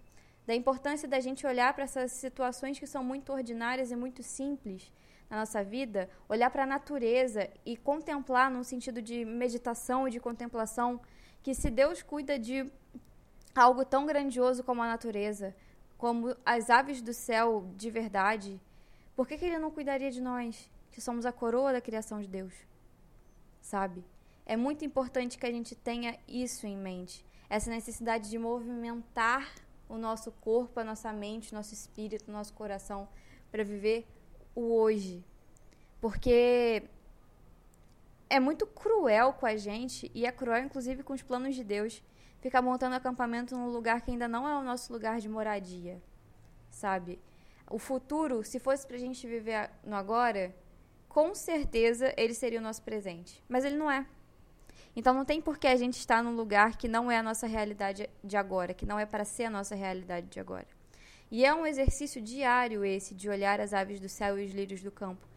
da 0.50 0.56
importância 0.56 1.08
da 1.08 1.20
gente 1.20 1.46
olhar 1.46 1.72
para 1.76 1.84
essas 1.84 2.12
situações 2.12 2.80
que 2.80 2.88
são 2.88 3.04
muito 3.04 3.32
ordinárias 3.32 3.92
e 3.92 3.96
muito 3.96 4.24
simples 4.24 4.92
na 5.30 5.38
nossa 5.38 5.64
vida, 5.64 6.10
olhar 6.28 6.50
para 6.50 6.64
a 6.64 6.66
natureza 6.66 7.48
e 7.64 7.78
contemplar 7.78 8.50
num 8.50 8.64
sentido 8.64 9.00
de 9.00 9.24
meditação 9.24 10.08
e 10.08 10.12
de 10.12 10.20
contemplação 10.20 11.00
que 11.44 11.54
se 11.54 11.70
Deus 11.70 12.02
cuida 12.02 12.40
de 12.40 12.68
algo 13.54 13.86
tão 13.86 14.08
grandioso 14.08 14.64
como 14.64 14.82
a 14.82 14.88
natureza, 14.88 15.56
como 16.00 16.36
as 16.44 16.72
aves 16.72 17.00
do 17.00 17.14
céu 17.14 17.72
de 17.76 17.92
verdade, 17.92 18.60
por 19.16 19.28
que, 19.28 19.38
que 19.38 19.46
ele 19.46 19.60
não 19.60 19.70
cuidaria 19.70 20.10
de 20.10 20.20
nós, 20.20 20.68
que 20.92 21.00
somos 21.00 21.28
a 21.28 21.32
coroa 21.32 21.74
da 21.74 21.80
criação 21.80 22.20
de 22.20 22.28
Deus? 22.28 22.56
Sabe? 23.62 24.04
É 24.48 24.58
muito 24.58 24.84
importante 24.84 25.38
que 25.38 25.46
a 25.46 25.52
gente 25.52 25.76
tenha 25.76 26.18
isso 26.28 26.66
em 26.66 26.76
mente, 26.76 27.24
essa 27.48 27.70
necessidade 27.70 28.32
de 28.32 28.40
movimentar 28.40 29.48
o 29.90 29.98
nosso 29.98 30.32
corpo, 30.32 30.80
a 30.80 30.84
nossa 30.84 31.12
mente, 31.12 31.52
o 31.52 31.56
nosso 31.56 31.74
espírito, 31.74 32.30
o 32.30 32.32
nosso 32.32 32.54
coração 32.54 33.10
para 33.52 33.64
viver 33.64 34.08
o 34.56 34.74
hoje. 34.76 35.26
Porque 36.00 36.84
é 38.30 38.40
muito 38.40 38.66
cruel 38.68 39.34
com 39.34 39.46
a 39.46 39.58
gente, 39.58 40.10
e 40.14 40.26
é 40.26 40.32
cruel 40.32 40.64
inclusive 40.64 41.04
com 41.04 41.14
os 41.14 41.24
planos 41.24 41.56
de 41.56 41.64
Deus, 41.64 42.04
ficar 42.40 42.62
montando 42.62 42.96
acampamento 42.96 43.58
num 43.58 43.68
lugar 43.68 44.02
que 44.02 44.12
ainda 44.12 44.28
não 44.28 44.48
é 44.48 44.56
o 44.56 44.64
nosso 44.64 44.94
lugar 44.94 45.20
de 45.20 45.28
moradia, 45.28 46.02
sabe? 46.70 47.20
O 47.70 47.78
futuro, 47.78 48.44
se 48.44 48.60
fosse 48.60 48.86
pra 48.88 48.98
gente 48.98 49.28
viver 49.28 49.70
no 49.84 49.96
agora, 49.96 50.56
com 51.08 51.34
certeza 51.36 52.14
ele 52.16 52.34
seria 52.34 52.60
o 52.60 52.62
nosso 52.62 52.82
presente. 52.84 53.44
Mas 53.50 53.66
ele 53.66 53.76
não 53.76 53.90
é. 53.92 54.06
Então 55.00 55.14
não 55.14 55.24
tem 55.24 55.42
por 55.42 55.58
que 55.58 55.68
a 55.68 55.78
gente 55.78 55.98
estar 55.98 56.22
num 56.22 56.36
lugar 56.36 56.78
que 56.78 56.88
não 56.88 57.10
é 57.10 57.18
a 57.18 57.24
nossa 57.24 57.48
realidade 57.48 58.10
de 58.24 58.36
agora, 58.36 58.74
que 58.74 58.86
não 58.86 59.00
é 59.00 59.06
para 59.06 59.24
ser 59.24 59.46
a 59.46 59.50
nossa 59.50 59.74
realidade 59.74 60.28
de 60.28 60.40
agora. 60.40 60.68
E 61.32 61.46
é 61.46 61.54
um 61.54 61.66
exercício 61.66 62.22
diário 62.22 62.84
esse 62.84 63.16
de 63.16 63.30
olhar 63.30 63.62
as 63.62 63.74
aves 63.74 64.00
do 64.00 64.10
céu 64.10 64.38
e 64.38 64.46
os 64.46 64.52
lírios 64.52 64.82
do 64.82 64.92
campo 64.92 65.30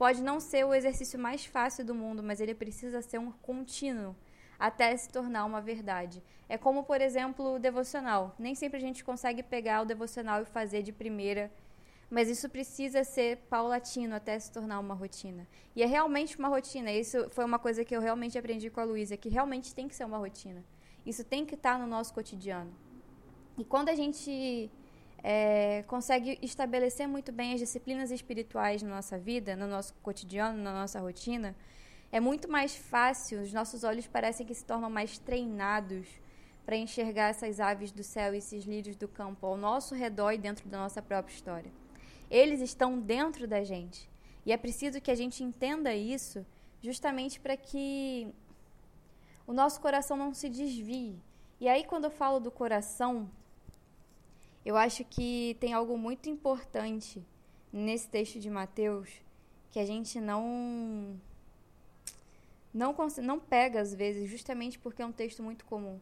Pode 0.00 0.22
não 0.22 0.40
ser 0.40 0.64
o 0.64 0.72
exercício 0.72 1.18
mais 1.18 1.44
fácil 1.44 1.84
do 1.84 1.94
mundo, 1.94 2.22
mas 2.22 2.40
ele 2.40 2.54
precisa 2.54 3.02
ser 3.02 3.18
um 3.18 3.30
contínuo 3.30 4.16
até 4.58 4.96
se 4.96 5.10
tornar 5.10 5.44
uma 5.44 5.60
verdade. 5.60 6.22
É 6.48 6.56
como, 6.56 6.84
por 6.84 7.02
exemplo, 7.02 7.56
o 7.56 7.58
devocional. 7.58 8.34
Nem 8.38 8.54
sempre 8.54 8.78
a 8.78 8.80
gente 8.80 9.04
consegue 9.04 9.42
pegar 9.42 9.82
o 9.82 9.84
devocional 9.84 10.40
e 10.40 10.46
fazer 10.46 10.82
de 10.82 10.90
primeira, 10.90 11.52
Mas 12.10 12.28
isso 12.28 12.48
precisa 12.48 13.04
ser 13.04 13.36
paulatino 13.48 14.16
até 14.16 14.36
se 14.38 14.50
tornar 14.50 14.80
uma 14.80 14.94
rotina. 14.94 15.46
E 15.76 15.82
é 15.82 15.86
realmente 15.86 16.36
uma 16.36 16.48
rotina. 16.48 16.90
Isso 16.90 17.30
foi 17.30 17.44
uma 17.44 17.58
coisa 17.58 17.84
que 17.84 17.94
eu 17.94 18.00
realmente 18.00 18.36
aprendi 18.36 18.68
com 18.68 18.80
a 18.80 18.84
Luísa, 18.84 19.16
que 19.16 19.28
realmente 19.28 19.72
tem 19.72 19.86
que 19.86 19.94
ser 19.94 20.04
uma 20.04 20.18
rotina. 20.18 20.64
Isso 21.06 21.22
tem 21.24 21.46
que 21.46 21.54
estar 21.54 21.78
no 21.78 21.86
nosso 21.86 22.12
cotidiano. 22.12 22.72
E 23.56 23.64
quando 23.64 23.90
a 23.90 23.94
gente 23.94 24.70
é, 25.22 25.84
consegue 25.86 26.38
estabelecer 26.42 27.06
muito 27.06 27.30
bem 27.30 27.52
as 27.52 27.60
disciplinas 27.60 28.10
espirituais 28.10 28.82
na 28.82 28.90
nossa 28.90 29.16
vida, 29.16 29.54
no 29.54 29.68
nosso 29.68 29.94
cotidiano, 30.02 30.58
na 30.60 30.72
nossa 30.72 30.98
rotina, 30.98 31.54
é 32.10 32.18
muito 32.18 32.50
mais 32.50 32.74
fácil, 32.74 33.40
os 33.40 33.52
nossos 33.52 33.84
olhos 33.84 34.06
parecem 34.06 34.44
que 34.44 34.54
se 34.54 34.64
tornam 34.64 34.90
mais 34.90 35.16
treinados 35.18 36.08
para 36.66 36.76
enxergar 36.76 37.28
essas 37.28 37.60
aves 37.60 37.92
do 37.92 38.02
céu 38.02 38.34
e 38.34 38.38
esses 38.38 38.64
lírios 38.64 38.96
do 38.96 39.06
campo 39.06 39.46
ao 39.46 39.56
nosso 39.56 39.94
redor 39.94 40.32
e 40.32 40.38
dentro 40.38 40.68
da 40.68 40.78
nossa 40.78 41.00
própria 41.00 41.32
história. 41.32 41.79
Eles 42.30 42.60
estão 42.60 42.98
dentro 42.98 43.48
da 43.48 43.64
gente. 43.64 44.08
E 44.46 44.52
é 44.52 44.56
preciso 44.56 45.00
que 45.00 45.10
a 45.10 45.14
gente 45.14 45.42
entenda 45.42 45.94
isso 45.94 46.46
justamente 46.82 47.38
para 47.40 47.56
que 47.56 48.32
o 49.46 49.52
nosso 49.52 49.80
coração 49.80 50.16
não 50.16 50.32
se 50.32 50.48
desvie. 50.48 51.18
E 51.60 51.68
aí, 51.68 51.84
quando 51.84 52.04
eu 52.04 52.10
falo 52.10 52.40
do 52.40 52.50
coração, 52.50 53.28
eu 54.64 54.76
acho 54.76 55.04
que 55.04 55.56
tem 55.60 55.72
algo 55.72 55.98
muito 55.98 56.28
importante 56.30 57.22
nesse 57.72 58.08
texto 58.08 58.38
de 58.38 58.48
Mateus 58.48 59.10
que 59.70 59.78
a 59.78 59.84
gente 59.84 60.20
não 60.20 61.20
não 62.72 62.96
não 63.22 63.38
pega 63.38 63.80
às 63.80 63.94
vezes, 63.94 64.30
justamente 64.30 64.78
porque 64.78 65.02
é 65.02 65.06
um 65.06 65.12
texto 65.12 65.42
muito 65.42 65.64
comum. 65.64 66.00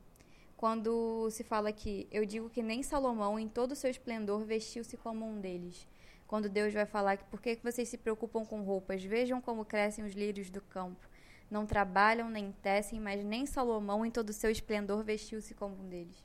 Quando 0.56 1.28
se 1.30 1.44
fala 1.44 1.72
que 1.72 2.06
eu 2.10 2.26
digo 2.26 2.50
que 2.50 2.62
nem 2.62 2.82
Salomão 2.82 3.38
em 3.38 3.48
todo 3.48 3.72
o 3.72 3.76
seu 3.76 3.90
esplendor 3.90 4.44
vestiu-se 4.44 4.96
como 4.96 5.24
um 5.24 5.40
deles 5.40 5.86
quando 6.28 6.46
Deus 6.46 6.74
vai 6.74 6.84
falar 6.84 7.16
que 7.16 7.24
por 7.24 7.40
que 7.40 7.58
vocês 7.62 7.88
se 7.88 7.96
preocupam 7.96 8.44
com 8.44 8.62
roupas? 8.62 9.02
Vejam 9.02 9.40
como 9.40 9.64
crescem 9.64 10.04
os 10.04 10.12
lírios 10.12 10.50
do 10.50 10.60
campo. 10.60 11.08
Não 11.50 11.64
trabalham 11.64 12.28
nem 12.28 12.52
tecem, 12.52 13.00
mas 13.00 13.24
nem 13.24 13.46
Salomão 13.46 14.04
em 14.04 14.10
todo 14.10 14.28
o 14.28 14.34
seu 14.34 14.50
esplendor 14.50 15.02
vestiu-se 15.02 15.54
como 15.54 15.74
um 15.74 15.88
deles. 15.88 16.22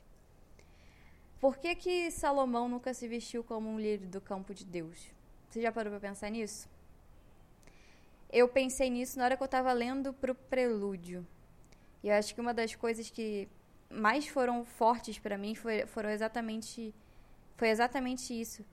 Por 1.40 1.56
que, 1.56 1.74
que 1.74 2.10
Salomão 2.10 2.68
nunca 2.68 2.92
se 2.92 3.08
vestiu 3.08 3.42
como 3.42 3.66
um 3.68 3.80
lírio 3.80 4.06
do 4.06 4.20
campo 4.20 4.52
de 4.52 4.66
Deus? 4.66 5.10
Você 5.48 5.62
já 5.62 5.72
parou 5.72 5.90
para 5.90 6.00
pensar 6.00 6.30
nisso? 6.30 6.68
Eu 8.30 8.46
pensei 8.46 8.90
nisso 8.90 9.18
na 9.18 9.24
hora 9.24 9.36
que 9.38 9.42
eu 9.42 9.46
estava 9.46 9.72
lendo 9.72 10.12
para 10.12 10.32
o 10.32 10.34
prelúdio. 10.34 11.26
E 12.02 12.08
eu 12.08 12.14
acho 12.14 12.34
que 12.34 12.40
uma 12.42 12.52
das 12.52 12.74
coisas 12.74 13.08
que 13.08 13.48
mais 13.88 14.28
foram 14.28 14.66
fortes 14.66 15.18
para 15.18 15.38
mim 15.38 15.54
foi, 15.54 15.86
foram 15.86 16.10
exatamente 16.10 16.94
foi 17.56 17.68
exatamente 17.68 18.38
isso 18.38 18.64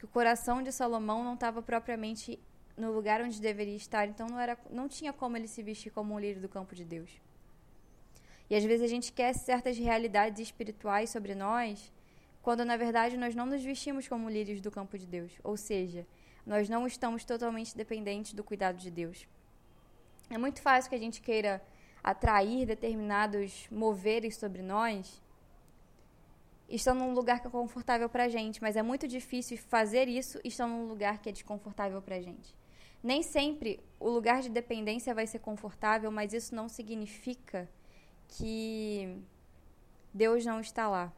que 0.00 0.06
o 0.06 0.08
coração 0.08 0.62
de 0.62 0.72
Salomão 0.72 1.22
não 1.22 1.34
estava 1.34 1.60
propriamente 1.60 2.40
no 2.74 2.90
lugar 2.90 3.20
onde 3.20 3.38
deveria 3.38 3.76
estar, 3.76 4.08
então 4.08 4.26
não, 4.26 4.40
era, 4.40 4.58
não 4.70 4.88
tinha 4.88 5.12
como 5.12 5.36
ele 5.36 5.46
se 5.46 5.62
vestir 5.62 5.92
como 5.92 6.14
um 6.14 6.18
lírio 6.18 6.40
do 6.40 6.48
campo 6.48 6.74
de 6.74 6.86
Deus. 6.86 7.10
E 8.48 8.56
às 8.56 8.64
vezes 8.64 8.82
a 8.82 8.88
gente 8.88 9.12
quer 9.12 9.34
certas 9.34 9.76
realidades 9.76 10.40
espirituais 10.40 11.10
sobre 11.10 11.34
nós, 11.34 11.92
quando 12.40 12.64
na 12.64 12.78
verdade 12.78 13.18
nós 13.18 13.34
não 13.34 13.44
nos 13.44 13.62
vestimos 13.62 14.08
como 14.08 14.30
lírios 14.30 14.62
do 14.62 14.70
campo 14.70 14.96
de 14.96 15.06
Deus. 15.06 15.32
Ou 15.44 15.58
seja, 15.58 16.06
nós 16.46 16.66
não 16.66 16.86
estamos 16.86 17.22
totalmente 17.22 17.76
dependentes 17.76 18.32
do 18.32 18.42
cuidado 18.42 18.78
de 18.78 18.90
Deus. 18.90 19.28
É 20.30 20.38
muito 20.38 20.62
fácil 20.62 20.88
que 20.88 20.96
a 20.96 20.98
gente 20.98 21.20
queira 21.20 21.62
atrair 22.02 22.64
determinados 22.64 23.68
moveres 23.70 24.36
sobre 24.36 24.62
nós 24.62 25.20
estão 26.70 26.94
num 26.94 27.12
lugar 27.12 27.40
que 27.40 27.46
é 27.48 27.50
confortável 27.50 28.08
para 28.08 28.24
a 28.24 28.28
gente, 28.28 28.62
mas 28.62 28.76
é 28.76 28.82
muito 28.82 29.08
difícil 29.08 29.58
fazer 29.58 30.08
isso 30.08 30.40
estando 30.44 30.70
num 30.70 30.86
lugar 30.86 31.20
que 31.20 31.28
é 31.28 31.32
desconfortável 31.32 32.00
para 32.00 32.16
a 32.16 32.20
gente. 32.20 32.54
Nem 33.02 33.22
sempre 33.22 33.80
o 33.98 34.08
lugar 34.08 34.40
de 34.42 34.48
dependência 34.48 35.14
vai 35.14 35.26
ser 35.26 35.40
confortável, 35.40 36.10
mas 36.10 36.32
isso 36.32 36.54
não 36.54 36.68
significa 36.68 37.68
que 38.28 39.16
Deus 40.14 40.44
não 40.44 40.60
está 40.60 40.88
lá. 40.88 41.12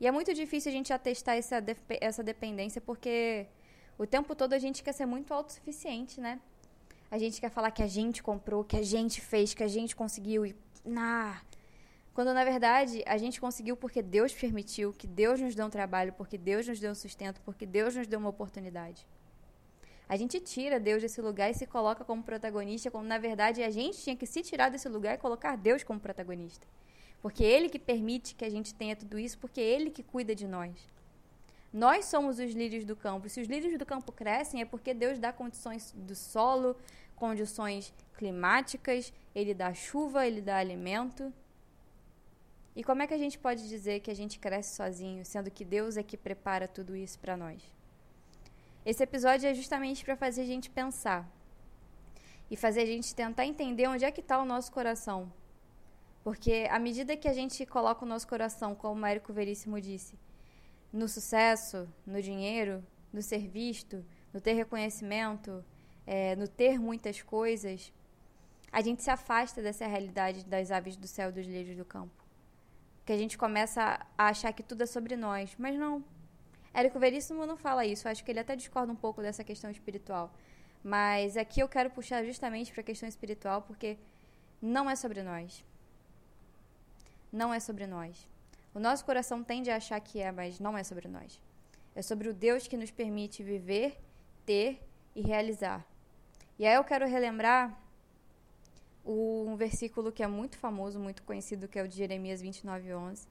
E 0.00 0.06
é 0.06 0.10
muito 0.10 0.34
difícil 0.34 0.70
a 0.70 0.74
gente 0.74 0.92
atestar 0.92 1.36
essa, 1.36 1.60
de 1.60 1.76
essa 2.00 2.22
dependência 2.22 2.80
porque 2.80 3.46
o 3.96 4.06
tempo 4.06 4.34
todo 4.34 4.54
a 4.54 4.58
gente 4.58 4.82
quer 4.82 4.92
ser 4.92 5.06
muito 5.06 5.32
autossuficiente, 5.32 6.20
né? 6.20 6.40
A 7.10 7.18
gente 7.18 7.40
quer 7.40 7.50
falar 7.50 7.70
que 7.70 7.82
a 7.82 7.86
gente 7.86 8.22
comprou, 8.22 8.64
que 8.64 8.76
a 8.76 8.82
gente 8.82 9.20
fez, 9.20 9.54
que 9.54 9.62
a 9.62 9.68
gente 9.68 9.94
conseguiu 9.94 10.44
e. 10.44 10.56
quando 12.14 12.32
na 12.32 12.44
verdade 12.44 13.02
a 13.06 13.18
gente 13.18 13.40
conseguiu 13.40 13.76
porque 13.76 14.00
Deus 14.00 14.32
permitiu, 14.32 14.92
que 14.92 15.06
Deus 15.06 15.40
nos 15.40 15.54
deu 15.54 15.66
um 15.66 15.70
trabalho, 15.70 16.12
porque 16.12 16.38
Deus 16.38 16.66
nos 16.68 16.78
deu 16.78 16.92
um 16.92 16.94
sustento, 16.94 17.40
porque 17.44 17.66
Deus 17.66 17.96
nos 17.96 18.06
deu 18.06 18.20
uma 18.20 18.28
oportunidade. 18.28 19.04
A 20.08 20.16
gente 20.16 20.38
tira 20.38 20.78
Deus 20.78 21.02
desse 21.02 21.20
lugar 21.20 21.50
e 21.50 21.54
se 21.54 21.66
coloca 21.66 22.04
como 22.04 22.22
protagonista, 22.22 22.90
quando 22.90 23.06
na 23.06 23.18
verdade 23.18 23.62
a 23.64 23.70
gente 23.70 23.98
tinha 23.98 24.14
que 24.14 24.26
se 24.26 24.42
tirar 24.42 24.68
desse 24.68 24.88
lugar 24.88 25.14
e 25.14 25.18
colocar 25.18 25.56
Deus 25.56 25.82
como 25.82 25.98
protagonista. 25.98 26.66
Porque 27.20 27.42
é 27.42 27.48
Ele 27.48 27.68
que 27.68 27.78
permite 27.78 28.34
que 28.34 28.44
a 28.44 28.50
gente 28.50 28.74
tenha 28.74 28.94
tudo 28.94 29.18
isso, 29.18 29.36
porque 29.38 29.60
é 29.60 29.64
Ele 29.64 29.90
que 29.90 30.02
cuida 30.02 30.34
de 30.34 30.46
nós. 30.46 30.72
Nós 31.72 32.04
somos 32.04 32.38
os 32.38 32.52
lírios 32.52 32.84
do 32.84 32.94
campo. 32.94 33.28
Se 33.28 33.40
os 33.40 33.48
lírios 33.48 33.76
do 33.76 33.84
campo 33.84 34.12
crescem, 34.12 34.60
é 34.60 34.64
porque 34.64 34.94
Deus 34.94 35.18
dá 35.18 35.32
condições 35.32 35.92
do 35.96 36.14
solo, 36.14 36.76
condições 37.16 37.92
climáticas, 38.16 39.12
Ele 39.34 39.52
dá 39.52 39.74
chuva, 39.74 40.26
Ele 40.26 40.40
dá 40.40 40.58
alimento. 40.58 41.32
E 42.76 42.82
como 42.82 43.02
é 43.02 43.06
que 43.06 43.14
a 43.14 43.18
gente 43.18 43.38
pode 43.38 43.68
dizer 43.68 44.00
que 44.00 44.10
a 44.10 44.16
gente 44.16 44.38
cresce 44.38 44.74
sozinho, 44.74 45.24
sendo 45.24 45.48
que 45.50 45.64
Deus 45.64 45.96
é 45.96 46.02
que 46.02 46.16
prepara 46.16 46.66
tudo 46.66 46.96
isso 46.96 47.18
para 47.20 47.36
nós? 47.36 47.62
Esse 48.84 49.02
episódio 49.02 49.48
é 49.48 49.54
justamente 49.54 50.04
para 50.04 50.16
fazer 50.16 50.42
a 50.42 50.46
gente 50.46 50.68
pensar 50.68 51.30
e 52.50 52.56
fazer 52.56 52.80
a 52.80 52.86
gente 52.86 53.14
tentar 53.14 53.46
entender 53.46 53.86
onde 53.86 54.04
é 54.04 54.10
que 54.10 54.20
está 54.20 54.40
o 54.42 54.44
nosso 54.44 54.72
coração. 54.72 55.32
Porque 56.24 56.66
à 56.68 56.78
medida 56.80 57.16
que 57.16 57.28
a 57.28 57.32
gente 57.32 57.64
coloca 57.64 58.04
o 58.04 58.08
nosso 58.08 58.26
coração, 58.26 58.74
como 58.74 59.02
o 59.02 59.06
Érico 59.06 59.32
Veríssimo 59.32 59.80
disse, 59.80 60.18
no 60.92 61.08
sucesso, 61.08 61.88
no 62.04 62.20
dinheiro, 62.20 62.84
no 63.12 63.22
ser 63.22 63.46
visto, 63.46 64.04
no 64.32 64.40
ter 64.40 64.54
reconhecimento, 64.54 65.64
é, 66.04 66.34
no 66.34 66.48
ter 66.48 66.78
muitas 66.78 67.22
coisas, 67.22 67.92
a 68.72 68.80
gente 68.80 69.02
se 69.02 69.10
afasta 69.10 69.62
dessa 69.62 69.86
realidade 69.86 70.44
das 70.44 70.72
aves 70.72 70.96
do 70.96 71.06
céu 71.06 71.30
e 71.30 71.32
dos 71.32 71.46
lírios 71.46 71.76
do 71.76 71.84
campo 71.84 72.23
que 73.04 73.12
a 73.12 73.16
gente 73.16 73.36
começa 73.36 74.00
a 74.16 74.28
achar 74.28 74.52
que 74.52 74.62
tudo 74.62 74.82
é 74.82 74.86
sobre 74.86 75.16
nós. 75.16 75.54
Mas 75.58 75.78
não. 75.78 76.04
Érico 76.72 76.98
Veríssimo 76.98 77.46
não 77.46 77.56
fala 77.56 77.84
isso. 77.84 78.08
Acho 78.08 78.24
que 78.24 78.30
ele 78.30 78.40
até 78.40 78.56
discorda 78.56 78.92
um 78.92 78.96
pouco 78.96 79.22
dessa 79.22 79.44
questão 79.44 79.70
espiritual. 79.70 80.32
Mas 80.82 81.36
aqui 81.36 81.60
eu 81.60 81.68
quero 81.68 81.90
puxar 81.90 82.24
justamente 82.24 82.72
para 82.72 82.80
a 82.80 82.84
questão 82.84 83.08
espiritual, 83.08 83.62
porque 83.62 83.96
não 84.60 84.88
é 84.88 84.96
sobre 84.96 85.22
nós. 85.22 85.64
Não 87.32 87.52
é 87.52 87.60
sobre 87.60 87.86
nós. 87.86 88.28
O 88.74 88.80
nosso 88.80 89.04
coração 89.04 89.42
tende 89.42 89.70
a 89.70 89.76
achar 89.76 90.00
que 90.00 90.20
é, 90.20 90.32
mas 90.32 90.58
não 90.58 90.76
é 90.76 90.82
sobre 90.82 91.08
nós. 91.08 91.40
É 91.94 92.02
sobre 92.02 92.28
o 92.28 92.34
Deus 92.34 92.66
que 92.66 92.76
nos 92.76 92.90
permite 92.90 93.42
viver, 93.42 93.98
ter 94.44 94.82
e 95.14 95.22
realizar. 95.22 95.86
E 96.58 96.66
aí 96.66 96.74
eu 96.74 96.84
quero 96.84 97.06
relembrar 97.06 97.76
um 99.04 99.56
versículo 99.56 100.10
que 100.10 100.22
é 100.22 100.26
muito 100.26 100.56
famoso, 100.56 100.98
muito 100.98 101.22
conhecido, 101.22 101.68
que 101.68 101.78
é 101.78 101.82
o 101.82 101.88
de 101.88 101.96
Jeremias 101.96 102.40
29, 102.40 102.94
11, 102.94 103.28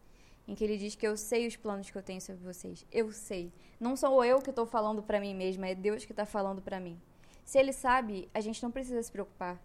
em 0.48 0.56
que 0.56 0.64
ele 0.64 0.78
diz 0.78 0.96
que 0.96 1.08
eu 1.08 1.18
sei 1.18 1.48
os 1.48 1.56
planos 1.56 1.90
que 1.90 1.98
eu 1.98 2.04
tenho 2.04 2.22
sobre 2.22 2.44
vocês. 2.44 2.86
Eu 2.92 3.12
sei. 3.12 3.52
Não 3.80 3.96
sou 3.96 4.24
eu 4.24 4.42
que 4.42 4.50
estou 4.50 4.66
falando 4.66 5.02
para 5.02 5.20
mim 5.20 5.34
mesma, 5.34 5.68
é 5.68 5.76
Deus 5.76 6.06
que 6.06 6.12
está 6.12 6.26
falando 6.26 6.62
para 6.62 6.80
mim. 6.80 7.00
Se 7.44 7.58
ele 7.58 7.74
sabe, 7.74 8.30
a 8.34 8.40
gente 8.40 8.62
não 8.62 8.72
precisa 8.72 9.02
se 9.02 9.12
preocupar. 9.12 9.60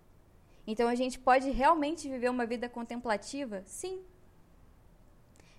Então 0.66 0.88
a 0.88 0.94
gente 0.94 1.18
pode 1.18 1.50
realmente 1.50 2.08
viver 2.08 2.30
uma 2.30 2.46
vida 2.46 2.68
contemplativa? 2.68 3.62
Sim. 3.66 4.02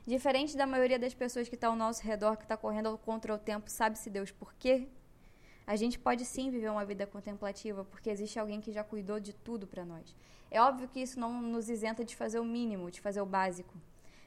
Diferente 0.05 0.57
da 0.57 0.65
maioria 0.65 0.97
das 0.97 1.13
pessoas 1.13 1.47
que 1.47 1.55
está 1.55 1.67
ao 1.67 1.75
nosso 1.75 2.03
redor, 2.03 2.35
que 2.35 2.43
está 2.43 2.57
correndo 2.57 2.97
contra 2.99 3.33
o 3.33 3.37
tempo, 3.37 3.69
sabe-se 3.69 4.09
Deus 4.09 4.31
por 4.31 4.53
quê? 4.55 4.87
A 5.69 5.75
gente 5.75 5.99
pode 5.99 6.25
sim 6.25 6.49
viver 6.49 6.71
uma 6.71 6.83
vida 6.83 7.05
contemplativa, 7.05 7.85
porque 7.85 8.09
existe 8.09 8.39
alguém 8.39 8.59
que 8.59 8.71
já 8.71 8.83
cuidou 8.83 9.19
de 9.19 9.33
tudo 9.33 9.67
para 9.67 9.85
nós. 9.85 10.15
É 10.49 10.59
óbvio 10.59 10.87
que 10.87 10.99
isso 10.99 11.19
não 11.19 11.39
nos 11.43 11.69
isenta 11.69 12.03
de 12.03 12.15
fazer 12.15 12.39
o 12.39 12.43
mínimo, 12.43 12.89
de 12.89 12.99
fazer 12.99 13.21
o 13.21 13.25
básico. 13.37 13.75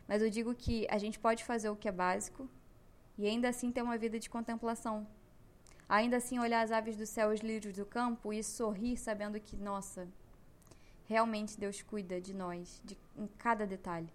Mas 0.07 0.23
eu 0.23 0.31
digo 0.31 0.55
que 0.55 0.87
a 0.89 0.99
gente 0.99 1.19
pode 1.19 1.43
fazer 1.43 1.69
o 1.69 1.75
que 1.75 1.89
é 1.89 1.91
básico 1.91 2.49
e 3.19 3.27
ainda 3.27 3.49
assim 3.49 3.73
ter 3.73 3.83
uma 3.83 3.99
vida 3.99 4.21
de 4.21 4.31
contemplação. 4.31 5.05
Ainda 5.89 6.19
assim 6.19 6.39
olhar 6.39 6.63
as 6.63 6.71
aves 6.71 6.97
do 6.97 7.05
céu, 7.05 7.31
os 7.31 7.41
lírios 7.41 7.75
do 7.75 7.85
campo 7.85 8.33
e 8.33 8.41
sorrir 8.45 8.97
sabendo 8.97 9.41
que, 9.41 9.57
nossa, 9.57 10.07
realmente 11.09 11.59
Deus 11.59 11.83
cuida 11.83 12.21
de 12.21 12.33
nós, 12.33 12.81
de, 12.85 12.97
em 13.17 13.27
cada 13.27 13.67
detalhe. 13.67 14.13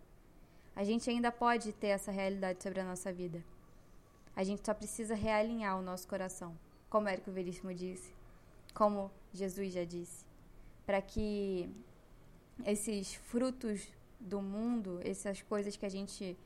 A 0.74 0.86
gente 0.86 1.10
ainda 1.10 1.30
pode 1.30 1.74
ter 1.74 1.88
essa 1.88 2.10
realidade 2.10 2.64
sobre 2.64 2.80
a 2.80 2.86
nossa 2.86 3.12
vida. 3.12 3.44
A 4.34 4.46
gente 4.46 4.66
só 4.66 4.74
precisa 4.74 5.14
realinhar 5.14 5.78
o 5.78 5.82
nosso 5.82 6.08
coração, 6.08 6.58
como 6.90 7.10
Érico 7.10 7.32
Veríssimo 7.32 7.74
disse, 7.74 8.14
como 8.74 9.12
Jesus 9.34 9.74
já 9.74 9.84
disse, 9.84 10.26
para 10.86 11.02
que 11.02 11.70
esses 12.66 13.14
frutos 13.14 13.88
do 14.20 14.42
mundo, 14.42 15.00
essas 15.04 15.42
coisas 15.42 15.76
que 15.76 15.86
a 15.86 15.90
gente 15.90 16.38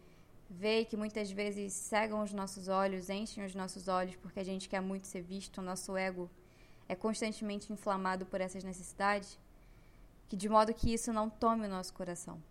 vê 0.49 0.83
que 0.83 0.97
muitas 0.97 1.31
vezes 1.31 1.71
cegam 1.73 2.21
os 2.21 2.33
nossos 2.33 2.67
olhos, 2.67 3.09
enchem 3.09 3.45
os 3.45 3.55
nossos 3.55 3.87
olhos 3.87 4.15
porque 4.17 4.39
a 4.39 4.43
gente 4.43 4.67
quer 4.67 4.81
muito 4.81 5.07
ser 5.07 5.21
visto, 5.21 5.59
o 5.59 5.61
nosso 5.61 5.95
ego 5.95 6.29
é 6.89 6.95
constantemente 6.95 7.71
inflamado 7.71 8.25
por 8.25 8.41
essas 8.41 8.63
necessidades, 8.63 9.39
que 10.27 10.35
de 10.35 10.49
modo 10.49 10.73
que 10.73 10.93
isso 10.93 11.13
não 11.13 11.29
tome 11.29 11.65
o 11.65 11.69
nosso 11.69 11.93
coração. 11.93 12.41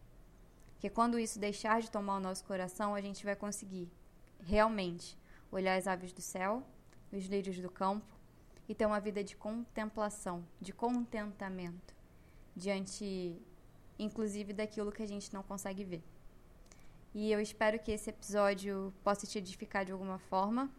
Que 0.79 0.89
quando 0.89 1.19
isso 1.19 1.39
deixar 1.39 1.83
de 1.83 1.91
tomar 1.91 2.17
o 2.17 2.21
nosso 2.21 2.45
coração, 2.45 2.95
a 2.95 3.01
gente 3.03 3.23
vai 3.23 3.37
conseguir 3.37 3.91
realmente 4.41 5.19
olhar 5.53 5.77
as 5.77 5.87
aves 5.87 6.13
do 6.13 6.23
céu, 6.23 6.63
os 7.13 7.27
lírios 7.27 7.59
do 7.59 7.71
campo 7.71 8.07
e 8.69 8.75
ter 8.75 8.87
uma 8.87 9.01
vida 9.01 9.23
de 9.23 9.37
contemplação, 9.37 10.45
de 10.61 10.73
contentamento 10.73 11.95
diante 12.55 13.41
inclusive 13.99 14.53
daquilo 14.53 14.91
que 14.93 15.03
a 15.03 15.07
gente 15.07 15.33
não 15.33 15.43
consegue 15.43 15.85
ver. 15.85 16.03
E 17.15 17.31
eu 17.31 17.41
espero 17.41 17.79
que 17.79 17.91
esse 17.91 18.11
episódio 18.11 18.95
possa 19.03 19.27
te 19.27 19.39
edificar 19.39 19.85
de 19.85 19.93
alguma 19.93 20.19
forma. 20.19 20.71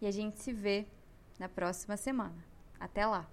E 0.00 0.06
a 0.06 0.10
gente 0.10 0.38
se 0.40 0.52
vê 0.52 0.86
na 1.38 1.48
próxima 1.48 1.96
semana. 1.96 2.44
Até 2.78 3.04
lá! 3.06 3.28